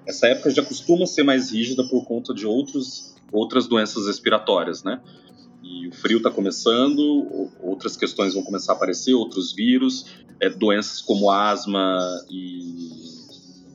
[0.06, 5.02] essa época já costuma ser mais rígida por conta de outros, outras doenças respiratórias, né?
[5.64, 10.06] E o frio está começando, outras questões vão começar a aparecer, outros vírus,
[10.40, 12.88] é, doenças como asma e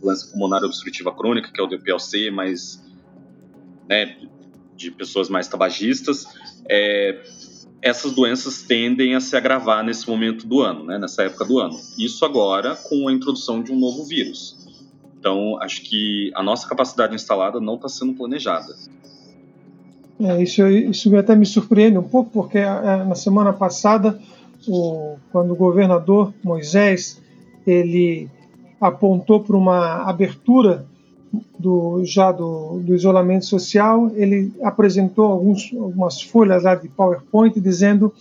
[0.00, 2.80] doença pulmonar obstrutiva crônica, que é o DPLC, mas
[3.88, 4.16] né,
[4.76, 6.26] de pessoas mais tabagistas,
[6.68, 7.20] é,
[7.82, 11.78] essas doenças tendem a se agravar nesse momento do ano, né, nessa época do ano.
[11.98, 14.56] Isso agora com a introdução de um novo vírus.
[15.18, 18.74] Então, acho que a nossa capacidade instalada não está sendo planejada.
[20.18, 24.20] É, isso, isso até me surpreende um pouco, porque é, na semana passada,
[24.68, 27.20] o, quando o governador Moisés
[27.66, 28.28] ele
[28.80, 30.86] apontou para uma abertura
[31.58, 38.12] do, já do, do, isolamento social, ele apresentou alguns, algumas folhas lá de PowerPoint dizendo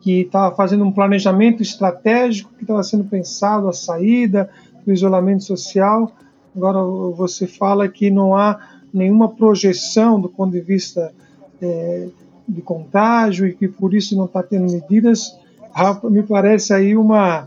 [0.00, 4.48] que estava fazendo um planejamento estratégico, que estava sendo pensado a saída
[4.84, 6.12] do isolamento social
[6.56, 6.82] Agora
[7.14, 8.58] você fala que não há
[8.92, 11.12] nenhuma projeção do ponto de vista
[11.60, 12.08] é,
[12.48, 15.38] de contágio e que por isso não está tendo medidas.
[16.04, 17.46] Me parece aí uma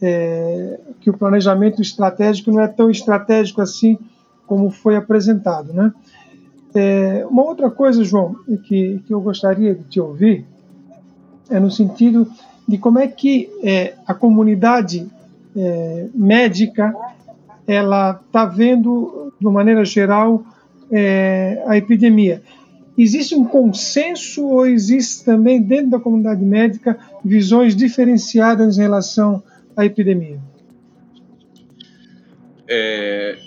[0.00, 3.98] é, que o planejamento estratégico não é tão estratégico assim
[4.46, 5.92] como foi apresentado, né?
[6.74, 10.44] É, uma outra coisa, João, que, que eu gostaria de te ouvir
[11.48, 12.30] é no sentido
[12.66, 15.06] de como é que é, a comunidade
[15.56, 16.94] é, médica
[17.66, 20.44] ela está vendo, de uma maneira geral,
[20.90, 22.42] é, a epidemia.
[22.96, 29.42] Existe um consenso ou existe também dentro da comunidade médica visões diferenciadas em relação
[29.76, 30.38] à epidemia?
[32.68, 33.45] É...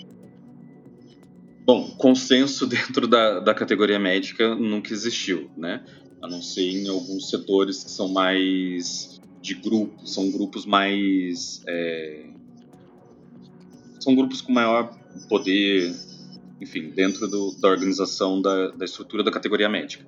[1.70, 5.86] Bom, consenso dentro da, da categoria médica nunca existiu, né?
[6.20, 12.26] A não ser em alguns setores que são mais de grupo, são grupos mais é,
[14.00, 14.98] são grupos com maior
[15.30, 15.94] poder,
[16.60, 20.04] enfim, dentro do, da organização da, da, estrutura da categoria médica.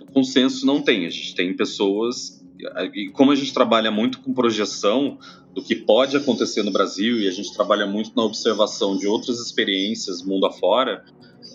[0.00, 2.42] O consenso não tem, a gente tem pessoas,
[2.94, 5.18] e como a gente trabalha muito com projeção
[5.54, 9.38] do que pode acontecer no Brasil e a gente trabalha muito na observação de outras
[9.38, 11.04] experiências mundo afora,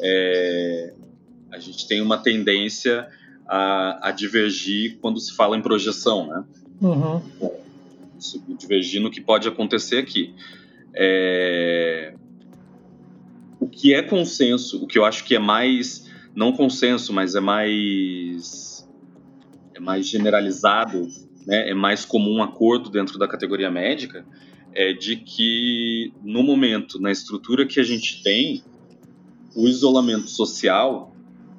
[0.01, 0.93] é,
[1.51, 3.07] a gente tem uma tendência
[3.47, 6.43] a, a, divergir quando se fala em projeção, né?
[6.81, 7.21] Uhum.
[8.57, 10.33] Divergir no que pode acontecer aqui.
[10.93, 12.13] É...
[13.59, 17.39] O que é consenso, o que eu acho que é mais, não consenso, mas é
[17.39, 18.68] mais,
[19.79, 21.07] é mais generalizado,
[21.47, 24.25] né, é mais comum um acordo dentro da categoria médica,
[24.73, 28.63] é de que no momento, na estrutura que a gente tem,
[29.55, 31.15] o isolamento social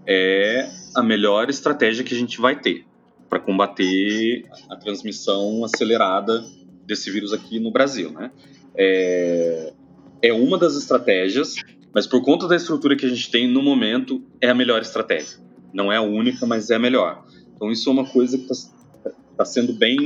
[0.07, 2.87] é a melhor estratégia que a gente vai ter
[3.29, 6.45] para combater a transmissão acelerada
[6.87, 8.31] desse vírus aqui no Brasil, né?
[8.75, 9.73] é,
[10.23, 11.57] é uma das estratégias,
[11.95, 15.39] mas por conta da estrutura que a gente tem no momento, é a melhor estratégia.
[15.73, 17.25] Não é a única, mas é a melhor.
[17.61, 18.70] Então isso é uma coisa que está
[19.37, 19.99] tá sendo bem,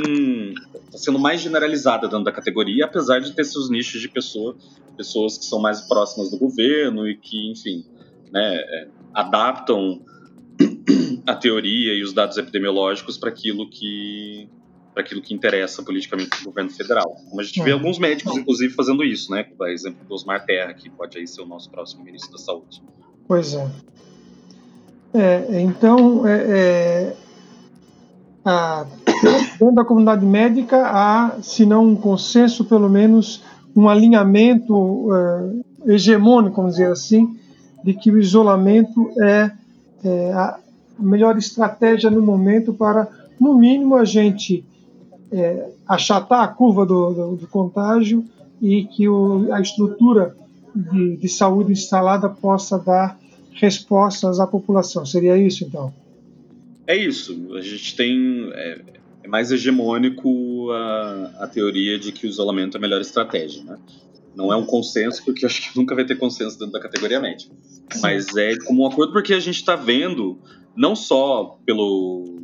[0.86, 4.56] está sendo mais generalizada dentro da categoria, apesar de ter seus nichos de pessoa,
[4.96, 7.86] pessoas que são mais próximas do governo e que, enfim,
[8.32, 10.02] né, é, adaptam
[11.24, 14.48] a teoria e os dados epidemiológicos para aquilo que
[14.92, 17.16] para aquilo que interessa politicamente o governo federal.
[17.28, 17.78] Como a gente vê uhum.
[17.78, 19.42] alguns médicos, inclusive, fazendo isso, né?
[19.42, 22.80] Por exemplo, do Osmar Terra, que pode aí ser o nosso próximo ministro da Saúde.
[23.26, 23.70] Pois é.
[25.14, 27.16] é então, é, é,
[28.44, 28.86] a,
[29.58, 33.42] dentro da comunidade médica há, se não um consenso, pelo menos
[33.74, 35.08] um alinhamento
[35.86, 37.36] é, hegemônico, vamos dizer assim,
[37.82, 39.50] de que o isolamento é,
[40.04, 40.58] é a
[40.98, 43.08] melhor estratégia no momento para,
[43.40, 44.64] no mínimo, a gente
[45.32, 48.24] é, achatar a curva do, do, do, contágio
[48.60, 50.36] e que o, a estrutura
[50.74, 53.18] de, de, saúde instalada possa dar
[53.52, 55.04] respostas à população.
[55.04, 55.92] Seria isso, então?
[56.86, 57.54] É isso.
[57.54, 58.50] A gente tem.
[58.52, 58.80] É,
[59.24, 63.78] é mais hegemônico a, a teoria de que o isolamento é a melhor estratégia, né?
[64.36, 67.54] Não é um consenso, porque acho que nunca vai ter consenso dentro da categoria médica.
[68.02, 70.38] Mas é como um acordo porque a gente está vendo,
[70.76, 72.42] não só pelo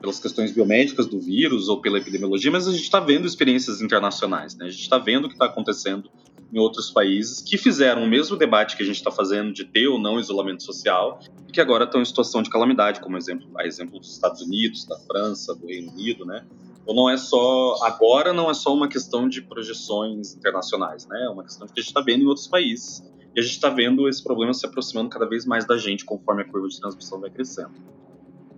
[0.00, 4.54] pelas questões biomédicas do vírus ou pela epidemiologia, mas a gente está vendo experiências internacionais,
[4.54, 4.66] né?
[4.66, 6.10] A gente está vendo o que está acontecendo
[6.54, 9.88] em outros países que fizeram o mesmo debate que a gente está fazendo de ter
[9.88, 13.66] ou não isolamento social e que agora estão em situação de calamidade, como exemplo, a
[13.66, 16.46] exemplo dos Estados Unidos, da França, do Reino Unido, né?
[16.80, 21.24] Então não é só agora não é só uma questão de projeções internacionais, né?
[21.24, 23.02] É uma questão que a gente está vendo em outros países
[23.34, 26.42] e a gente está vendo esse problema se aproximando cada vez mais da gente conforme
[26.42, 27.72] a curva de transmissão vai crescendo.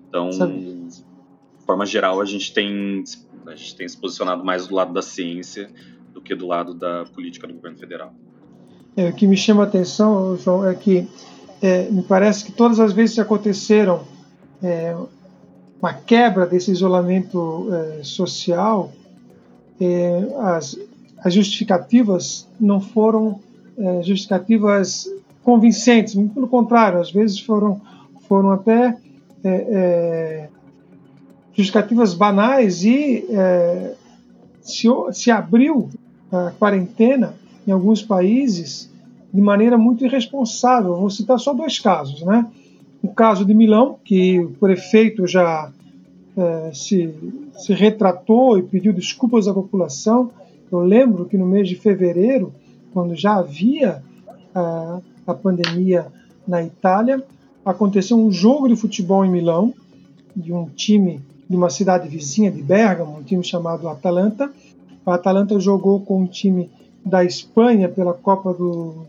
[0.06, 0.52] Então, Sabe.
[0.52, 3.02] de forma geral, a gente tem
[3.46, 5.70] a gente tem se posicionado mais do lado da ciência
[6.26, 8.12] que do lado da política do governo federal.
[8.96, 11.06] É, o que me chama a atenção, João, é que
[11.62, 14.02] é, me parece que todas as vezes que aconteceram
[14.62, 14.96] é,
[15.80, 18.92] uma quebra desse isolamento é, social,
[19.80, 20.78] é, as,
[21.18, 23.40] as, justificativas não foram
[23.78, 25.08] é, justificativas
[25.42, 27.80] convincentes, pelo contrário, às vezes foram,
[28.28, 28.96] foram até
[31.52, 33.24] justificativas banais e
[34.60, 35.88] se, se abriu
[36.30, 37.34] a quarentena
[37.66, 38.90] em alguns países
[39.32, 40.96] de maneira muito irresponsável.
[40.96, 42.46] Vou citar só dois casos, né?
[43.02, 45.70] O caso de Milão, que o prefeito já
[46.36, 47.14] é, se,
[47.56, 50.30] se retratou e pediu desculpas à população.
[50.70, 52.52] Eu lembro que no mês de fevereiro,
[52.92, 54.02] quando já havia
[55.26, 56.06] a pandemia
[56.48, 57.22] na Itália,
[57.64, 59.74] aconteceu um jogo de futebol em Milão,
[60.34, 64.50] de um time de uma cidade vizinha de Bergamo, um time chamado Atalanta,
[65.06, 66.68] o Atalanta jogou com um time
[67.04, 69.06] da Espanha pela Copa do,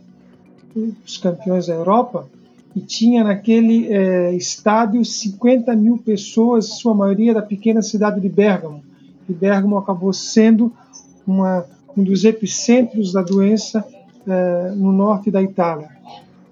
[0.75, 2.27] dos Campeões da Europa
[2.75, 8.83] e tinha naquele é, estádio 50 mil pessoas, sua maioria da pequena cidade de Bergamo.
[9.27, 10.71] E Bergamo acabou sendo
[11.25, 11.65] uma,
[11.97, 13.83] um dos epicentros da doença
[14.27, 15.89] é, no norte da Itália.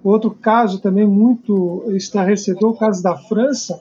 [0.03, 3.79] Outro caso também muito estarrecedor, o caso da França,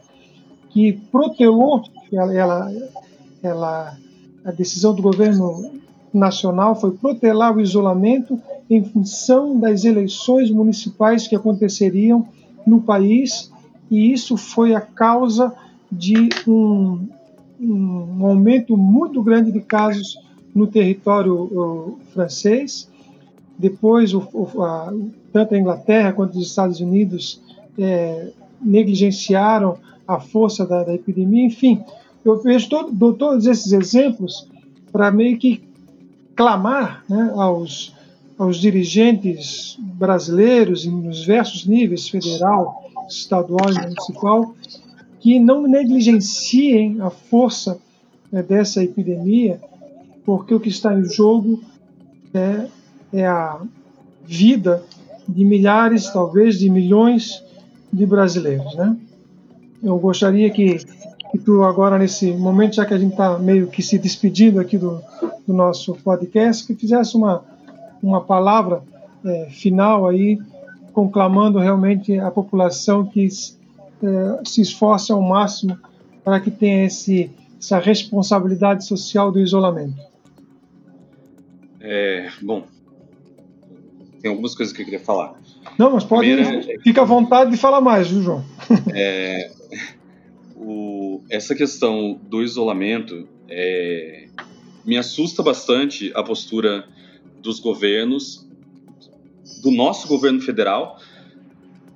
[0.69, 2.73] que protelou, ela, ela,
[3.43, 3.97] ela
[4.45, 5.73] a decisão do governo
[6.13, 12.27] nacional foi protelar o isolamento em função das eleições municipais que aconteceriam
[12.67, 13.51] no país,
[13.91, 15.53] e isso foi a causa
[15.91, 17.07] de um,
[17.61, 20.19] um aumento muito grande de casos
[20.55, 22.89] no território uh, francês.
[23.59, 24.93] Depois, o, o, a,
[25.33, 27.41] tanto a Inglaterra quanto os Estados Unidos
[27.79, 28.31] é,
[28.61, 29.77] negligenciaram
[30.07, 31.47] a força da, da epidemia.
[31.47, 31.83] Enfim,
[32.25, 34.49] eu vejo todo, dou todos esses exemplos
[34.91, 35.63] para meio que
[36.35, 37.95] clamar né, aos,
[38.39, 44.55] aos dirigentes brasileiros nos diversos níveis, federal, estadual e municipal,
[45.21, 47.79] que não negligenciem a força
[48.33, 49.61] né, dessa epidemia,
[50.25, 51.63] porque o que está em jogo
[52.33, 52.67] é,
[53.13, 53.61] é a
[54.25, 54.83] vida
[55.29, 57.43] de milhares, talvez de milhões
[57.93, 58.75] de brasileiros.
[58.75, 58.97] Né?
[59.83, 60.79] Eu gostaria que
[61.39, 65.03] tu agora nesse momento, já que a gente está meio que se despedindo aqui do,
[65.47, 67.45] do, nosso podcast, que fizesse uma,
[68.03, 68.83] uma palavra
[69.25, 70.39] é, final aí,
[70.93, 75.79] conclamando realmente a população que é, se esforce ao máximo
[76.23, 80.01] para que tenha esse, essa responsabilidade social do isolamento.
[81.81, 82.63] É, bom,
[84.23, 85.35] tem algumas coisas que eu queria falar.
[85.79, 88.45] Não, mas pode, Primeira, fica à vontade de falar mais, viu, João?
[88.95, 89.51] É,
[90.57, 94.29] o, essa questão do isolamento é,
[94.85, 96.89] me assusta bastante a postura
[97.43, 98.47] dos governos,
[99.63, 100.99] do nosso governo federal,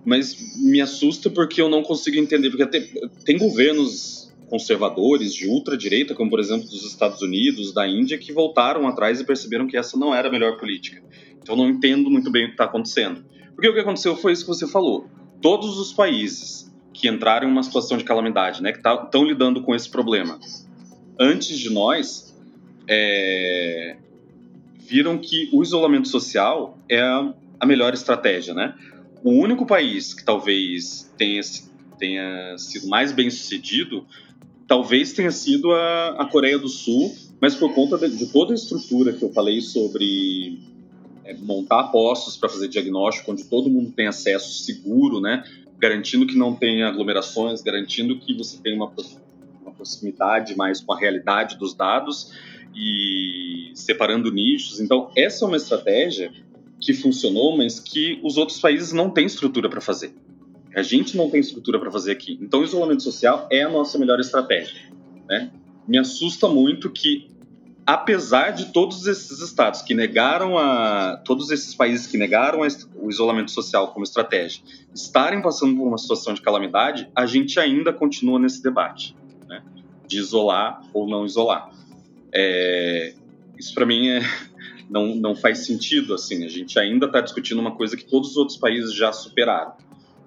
[0.05, 2.83] mas me assusta porque eu não consigo entender, porque tem,
[3.25, 8.87] tem governos conservadores de ultradireita, como por exemplo dos Estados Unidos, da Índia, que voltaram
[8.89, 11.03] atrás e perceberam que essa não era a melhor política.
[11.41, 13.25] Então não entendo muito bem o que está acontecendo.
[13.55, 15.07] Porque o que aconteceu foi isso que você falou.
[15.43, 16.68] Todos os países
[16.99, 20.38] que entraram em uma situação de calamidade, né, que estão tá, lidando com esse problema.
[21.18, 22.36] Antes de nós,
[22.88, 23.96] é,
[24.78, 28.74] viram que o isolamento social é a, a, melhor estratégia, né?
[29.22, 31.40] O único país que talvez tenha,
[31.99, 34.05] tenha sido mais bem sucedido,
[34.66, 38.55] talvez tenha sido a, a Coreia do Sul, mas por conta de, de toda a
[38.55, 40.59] estrutura que eu falei sobre
[41.24, 45.44] é, montar postos para fazer diagnóstico, onde todo mundo tem acesso seguro, né?
[45.79, 48.93] Garantindo que não tenha aglomerações, garantindo que você tenha uma,
[49.62, 52.33] uma proximidade mais com a realidade dos dados
[52.74, 54.81] e separando nichos.
[54.81, 56.33] Então, essa é uma estratégia
[56.81, 60.14] que funcionou, mas que os outros países não têm estrutura para fazer.
[60.74, 62.39] A gente não tem estrutura para fazer aqui.
[62.41, 64.93] Então, o isolamento social é a nossa melhor estratégia.
[65.29, 65.51] Né?
[65.87, 67.29] Me assusta muito que
[67.89, 72.61] apesar de todos esses estados que negaram a todos esses países que negaram
[72.95, 74.62] o isolamento social como estratégia
[74.95, 79.16] estarem passando por uma situação de calamidade, a gente ainda continua nesse debate.
[79.49, 79.62] Né?
[80.07, 81.70] de isolar ou não isolar.
[82.30, 83.14] É,
[83.59, 84.20] isso para mim é,
[84.91, 86.45] não, não faz sentido assim.
[86.45, 89.72] A gente ainda está discutindo uma coisa que todos os outros países já superaram.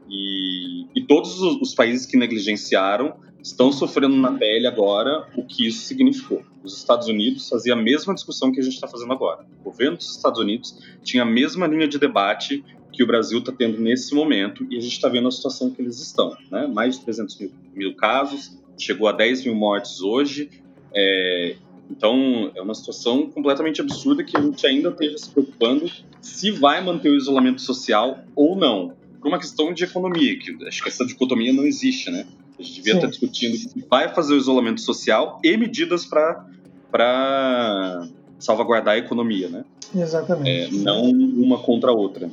[0.09, 5.67] E, e todos os, os, países que negligenciaram estão sofrendo na pele agora o que
[5.67, 6.43] isso significou.
[6.63, 9.45] Os Estados Unidos faziam a mesma discussão que a gente está fazendo agora.
[9.61, 13.51] O governo dos Estados Unidos tinha a mesma linha de debate que o Brasil está
[13.51, 16.35] tendo nesse momento e a gente está vendo a situação que eles estão.
[16.51, 16.67] Né?
[16.67, 20.49] Mais de 300 mil, mil casos, chegou a 10 mil mortes hoje.
[20.93, 21.55] É,
[21.89, 26.83] então, é uma situação completamente absurda que a gente ainda esteja se preocupando se vai
[26.83, 28.93] manter o isolamento social ou não.
[29.19, 32.25] Por uma questão de economia, que acho que essa dicotomia não existe, né?
[32.61, 32.99] A gente devia Sim.
[32.99, 38.07] estar discutindo se vai fazer o isolamento social e medidas para
[38.37, 39.65] salvaguardar a economia, né?
[39.95, 40.75] Exatamente.
[40.75, 42.29] É, não uma contra a outra.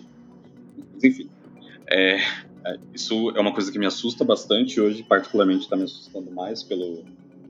[1.02, 1.30] Enfim,
[1.90, 2.16] é,
[2.64, 6.62] é, isso é uma coisa que me assusta bastante hoje, particularmente está me assustando mais
[6.62, 7.04] pelo,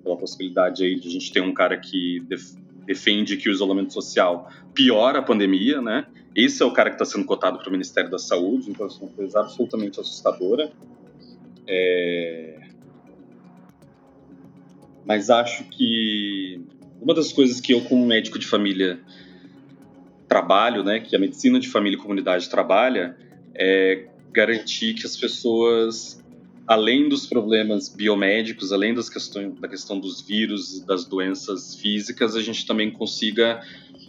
[0.04, 2.52] pela possibilidade aí de a gente ter um cara que def,
[2.86, 6.06] defende que o isolamento social piora a pandemia, né?
[6.32, 8.90] Esse é o cara que está sendo cotado para o Ministério da Saúde, então é
[9.02, 10.70] uma coisa absolutamente assustadora.
[11.66, 12.67] É...
[15.04, 16.60] Mas acho que
[17.00, 19.00] uma das coisas que eu, como médico de família,
[20.28, 23.16] trabalho, né, que a medicina de família e comunidade trabalha,
[23.54, 26.22] é garantir que as pessoas,
[26.66, 32.36] além dos problemas biomédicos, além das questões, da questão dos vírus e das doenças físicas,
[32.36, 33.60] a gente também consiga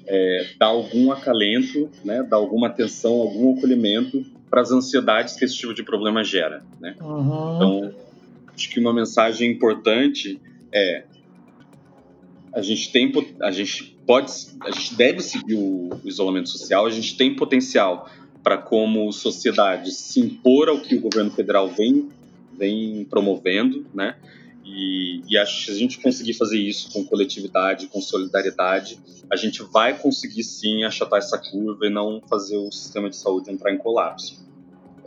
[0.05, 5.55] é, dar algum acalento, né, dar alguma atenção, algum acolhimento para as ansiedades que esse
[5.55, 6.63] tipo de problema gera.
[6.79, 6.95] Né?
[6.99, 7.55] Uhum.
[7.55, 7.95] Então,
[8.53, 10.39] acho que uma mensagem importante
[10.71, 11.03] é
[12.51, 13.11] a gente tem
[13.41, 18.09] a gente pode a gente deve seguir o, isolamento social a gente tem potencial
[18.43, 22.09] para como sociedade se impor ao que o governo federal vem
[22.59, 24.17] vem promovendo, né?
[24.65, 28.99] E, e, acho que se a gente conseguir fazer isso com coletividade, com solidariedade,
[29.31, 33.49] a gente vai conseguir sim achatar essa curva e não fazer o sistema de saúde
[33.49, 34.45] entrar em colapso.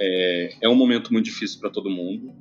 [0.01, 2.33] É, é um momento muito difícil para todo mundo.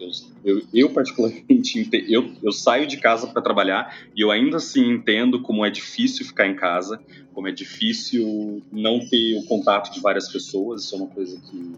[0.00, 0.10] Eu,
[0.44, 5.42] eu, eu, particularmente, eu, eu saio de casa para trabalhar e eu ainda assim entendo
[5.42, 7.00] como é difícil ficar em casa,
[7.34, 10.84] como é difícil não ter o contato de várias pessoas.
[10.84, 11.72] Isso é uma coisa que,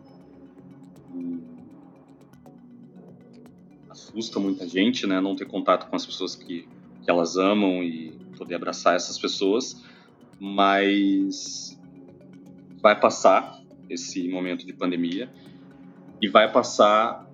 [4.13, 5.21] assusta muita gente, né?
[5.21, 6.69] Não ter contato com as pessoas que,
[7.03, 9.83] que elas amam e poder abraçar essas pessoas.
[10.39, 11.79] Mas
[12.81, 15.31] vai passar esse momento de pandemia
[16.21, 17.31] e vai passar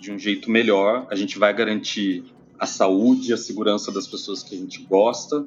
[0.00, 1.06] de um jeito melhor.
[1.10, 2.24] A gente vai garantir
[2.58, 5.46] a saúde e a segurança das pessoas que a gente gosta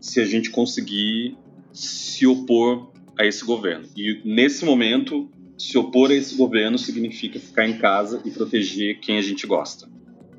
[0.00, 1.36] se a gente conseguir
[1.72, 3.86] se opor a esse governo.
[3.96, 9.18] E nesse momento, se opor a esse governo significa ficar em casa e proteger quem
[9.18, 9.88] a gente gosta.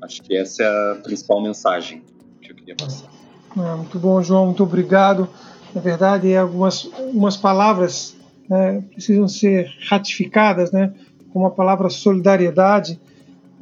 [0.00, 2.02] Acho que essa é a principal mensagem
[2.40, 3.10] que eu queria passar.
[3.56, 5.28] É, muito bom, João, muito obrigado.
[5.74, 8.14] Na verdade, algumas, algumas palavras
[8.48, 10.94] né, precisam ser ratificadas, né?
[11.36, 12.98] Como a palavra solidariedade,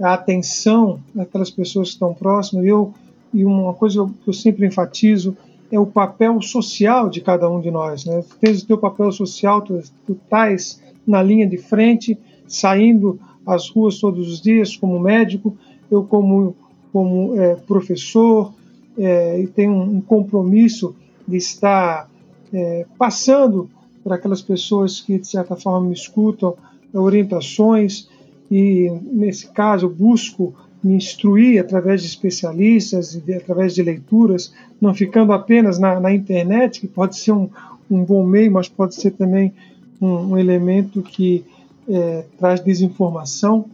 [0.01, 2.65] a atenção daquelas pessoas que estão próximas.
[2.65, 2.95] Eu,
[3.33, 5.37] e uma coisa que eu sempre enfatizo
[5.73, 8.05] é o papel social de cada um de nós.
[8.05, 8.23] Né?
[8.39, 12.17] Tens o teu papel social, tu, tu estás na linha de frente,
[12.47, 15.59] saindo às ruas todos os dias como médico,
[15.91, 16.55] eu como,
[16.93, 18.53] como é, professor,
[18.97, 20.95] é, e tenho um, um, compromisso
[21.27, 22.09] de estar
[22.53, 23.69] é, passando
[24.05, 26.55] para aquelas pessoas que de certa forma me escutam
[26.95, 28.09] orientações
[28.51, 35.33] e, nesse caso, busco me instruir através de especialistas e através de leituras, não ficando
[35.33, 37.49] apenas na, na internet, que pode ser um,
[37.91, 39.53] um, bom meio, mas pode ser também
[40.01, 41.43] um, um elemento que
[41.89, 43.65] é, traz desinformação.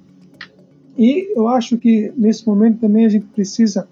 [0.97, 3.89] E eu acho que nesse momento também a gente precisa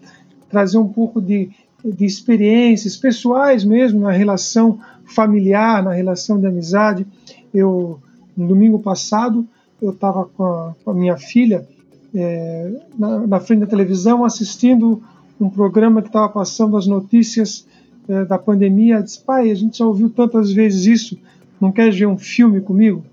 [0.48, 1.50] trazer um pouco de,
[1.84, 7.06] de experiências pessoais mesmo na relação familiar, na relação de amizade.
[7.52, 7.98] Eu
[8.38, 9.44] no domingo passado,
[9.82, 11.66] eu estava com, com, a minha filha
[12.14, 15.02] é, na, na, frente da televisão assistindo
[15.40, 17.66] um programa que estava passando as notícias
[18.08, 18.96] é, da pandemia.
[18.96, 21.18] Eu disse, pai, a gente já ouviu tantas vezes isso,
[21.60, 23.04] não quer ver um filme comigo?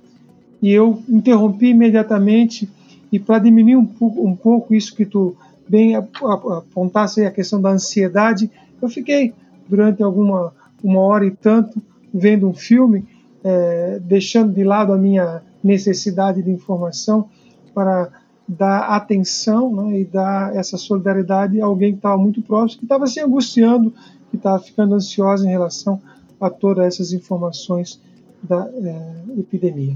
[0.62, 2.70] E eu interrompi imediatamente
[3.12, 5.36] e para diminuir um um pouco, isso que tu
[5.68, 8.50] bem apontasse a questão da ansiedade,
[8.80, 9.34] eu fiquei
[9.68, 10.54] durante alguma
[10.84, 11.82] uma hora e tanto
[12.14, 13.04] vendo um filme
[13.48, 17.30] é, deixando de lado a minha necessidade de informação
[17.76, 18.10] para
[18.48, 23.06] dar atenção né, e dar essa solidariedade a alguém que estava muito próximo, que estava
[23.06, 23.94] se angustiando,
[24.32, 26.02] que estava ficando ansiosa em relação
[26.42, 28.02] a todas essas informações
[28.42, 29.96] da é, epidemia.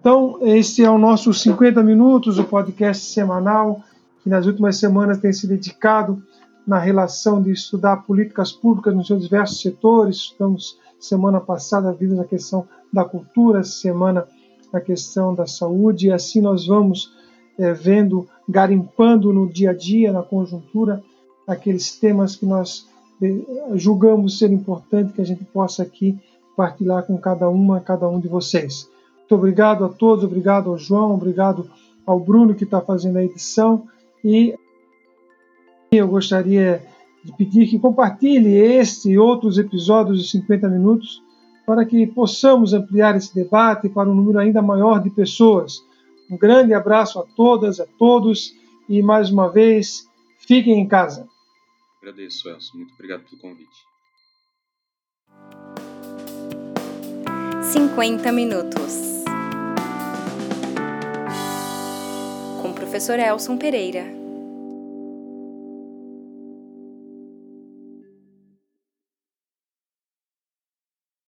[0.00, 3.80] Então, esse é o nosso 50 Minutos, o podcast semanal
[4.24, 6.20] que nas últimas semanas tem se dedicado
[6.66, 10.16] na relação de estudar políticas públicas nos seus diversos setores.
[10.16, 14.26] Estamos semana passada vimos a questão da cultura, semana
[14.72, 17.12] a questão da saúde, e assim nós vamos
[17.58, 21.02] é, vendo, garimpando no dia a dia, na conjuntura,
[21.46, 22.88] aqueles temas que nós
[23.20, 26.18] é, julgamos ser importante que a gente possa aqui
[26.56, 28.88] partilhar com cada uma, cada um de vocês.
[29.18, 31.68] Muito obrigado a todos, obrigado ao João, obrigado
[32.06, 33.86] ao Bruno que está fazendo a edição
[34.24, 34.54] e
[35.90, 36.82] eu gostaria
[37.24, 41.22] de pedir que compartilhe este e outros episódios de 50 minutos
[41.66, 45.80] para que possamos ampliar esse debate para um número ainda maior de pessoas.
[46.30, 48.54] Um grande abraço a todas, a todos
[48.88, 50.08] e mais uma vez,
[50.38, 51.28] fiquem em casa.
[52.00, 52.78] Agradeço, Elson.
[52.78, 53.92] Muito obrigado pelo convite.
[57.62, 59.24] 50 minutos.
[62.60, 64.21] Com o professor Elson Pereira.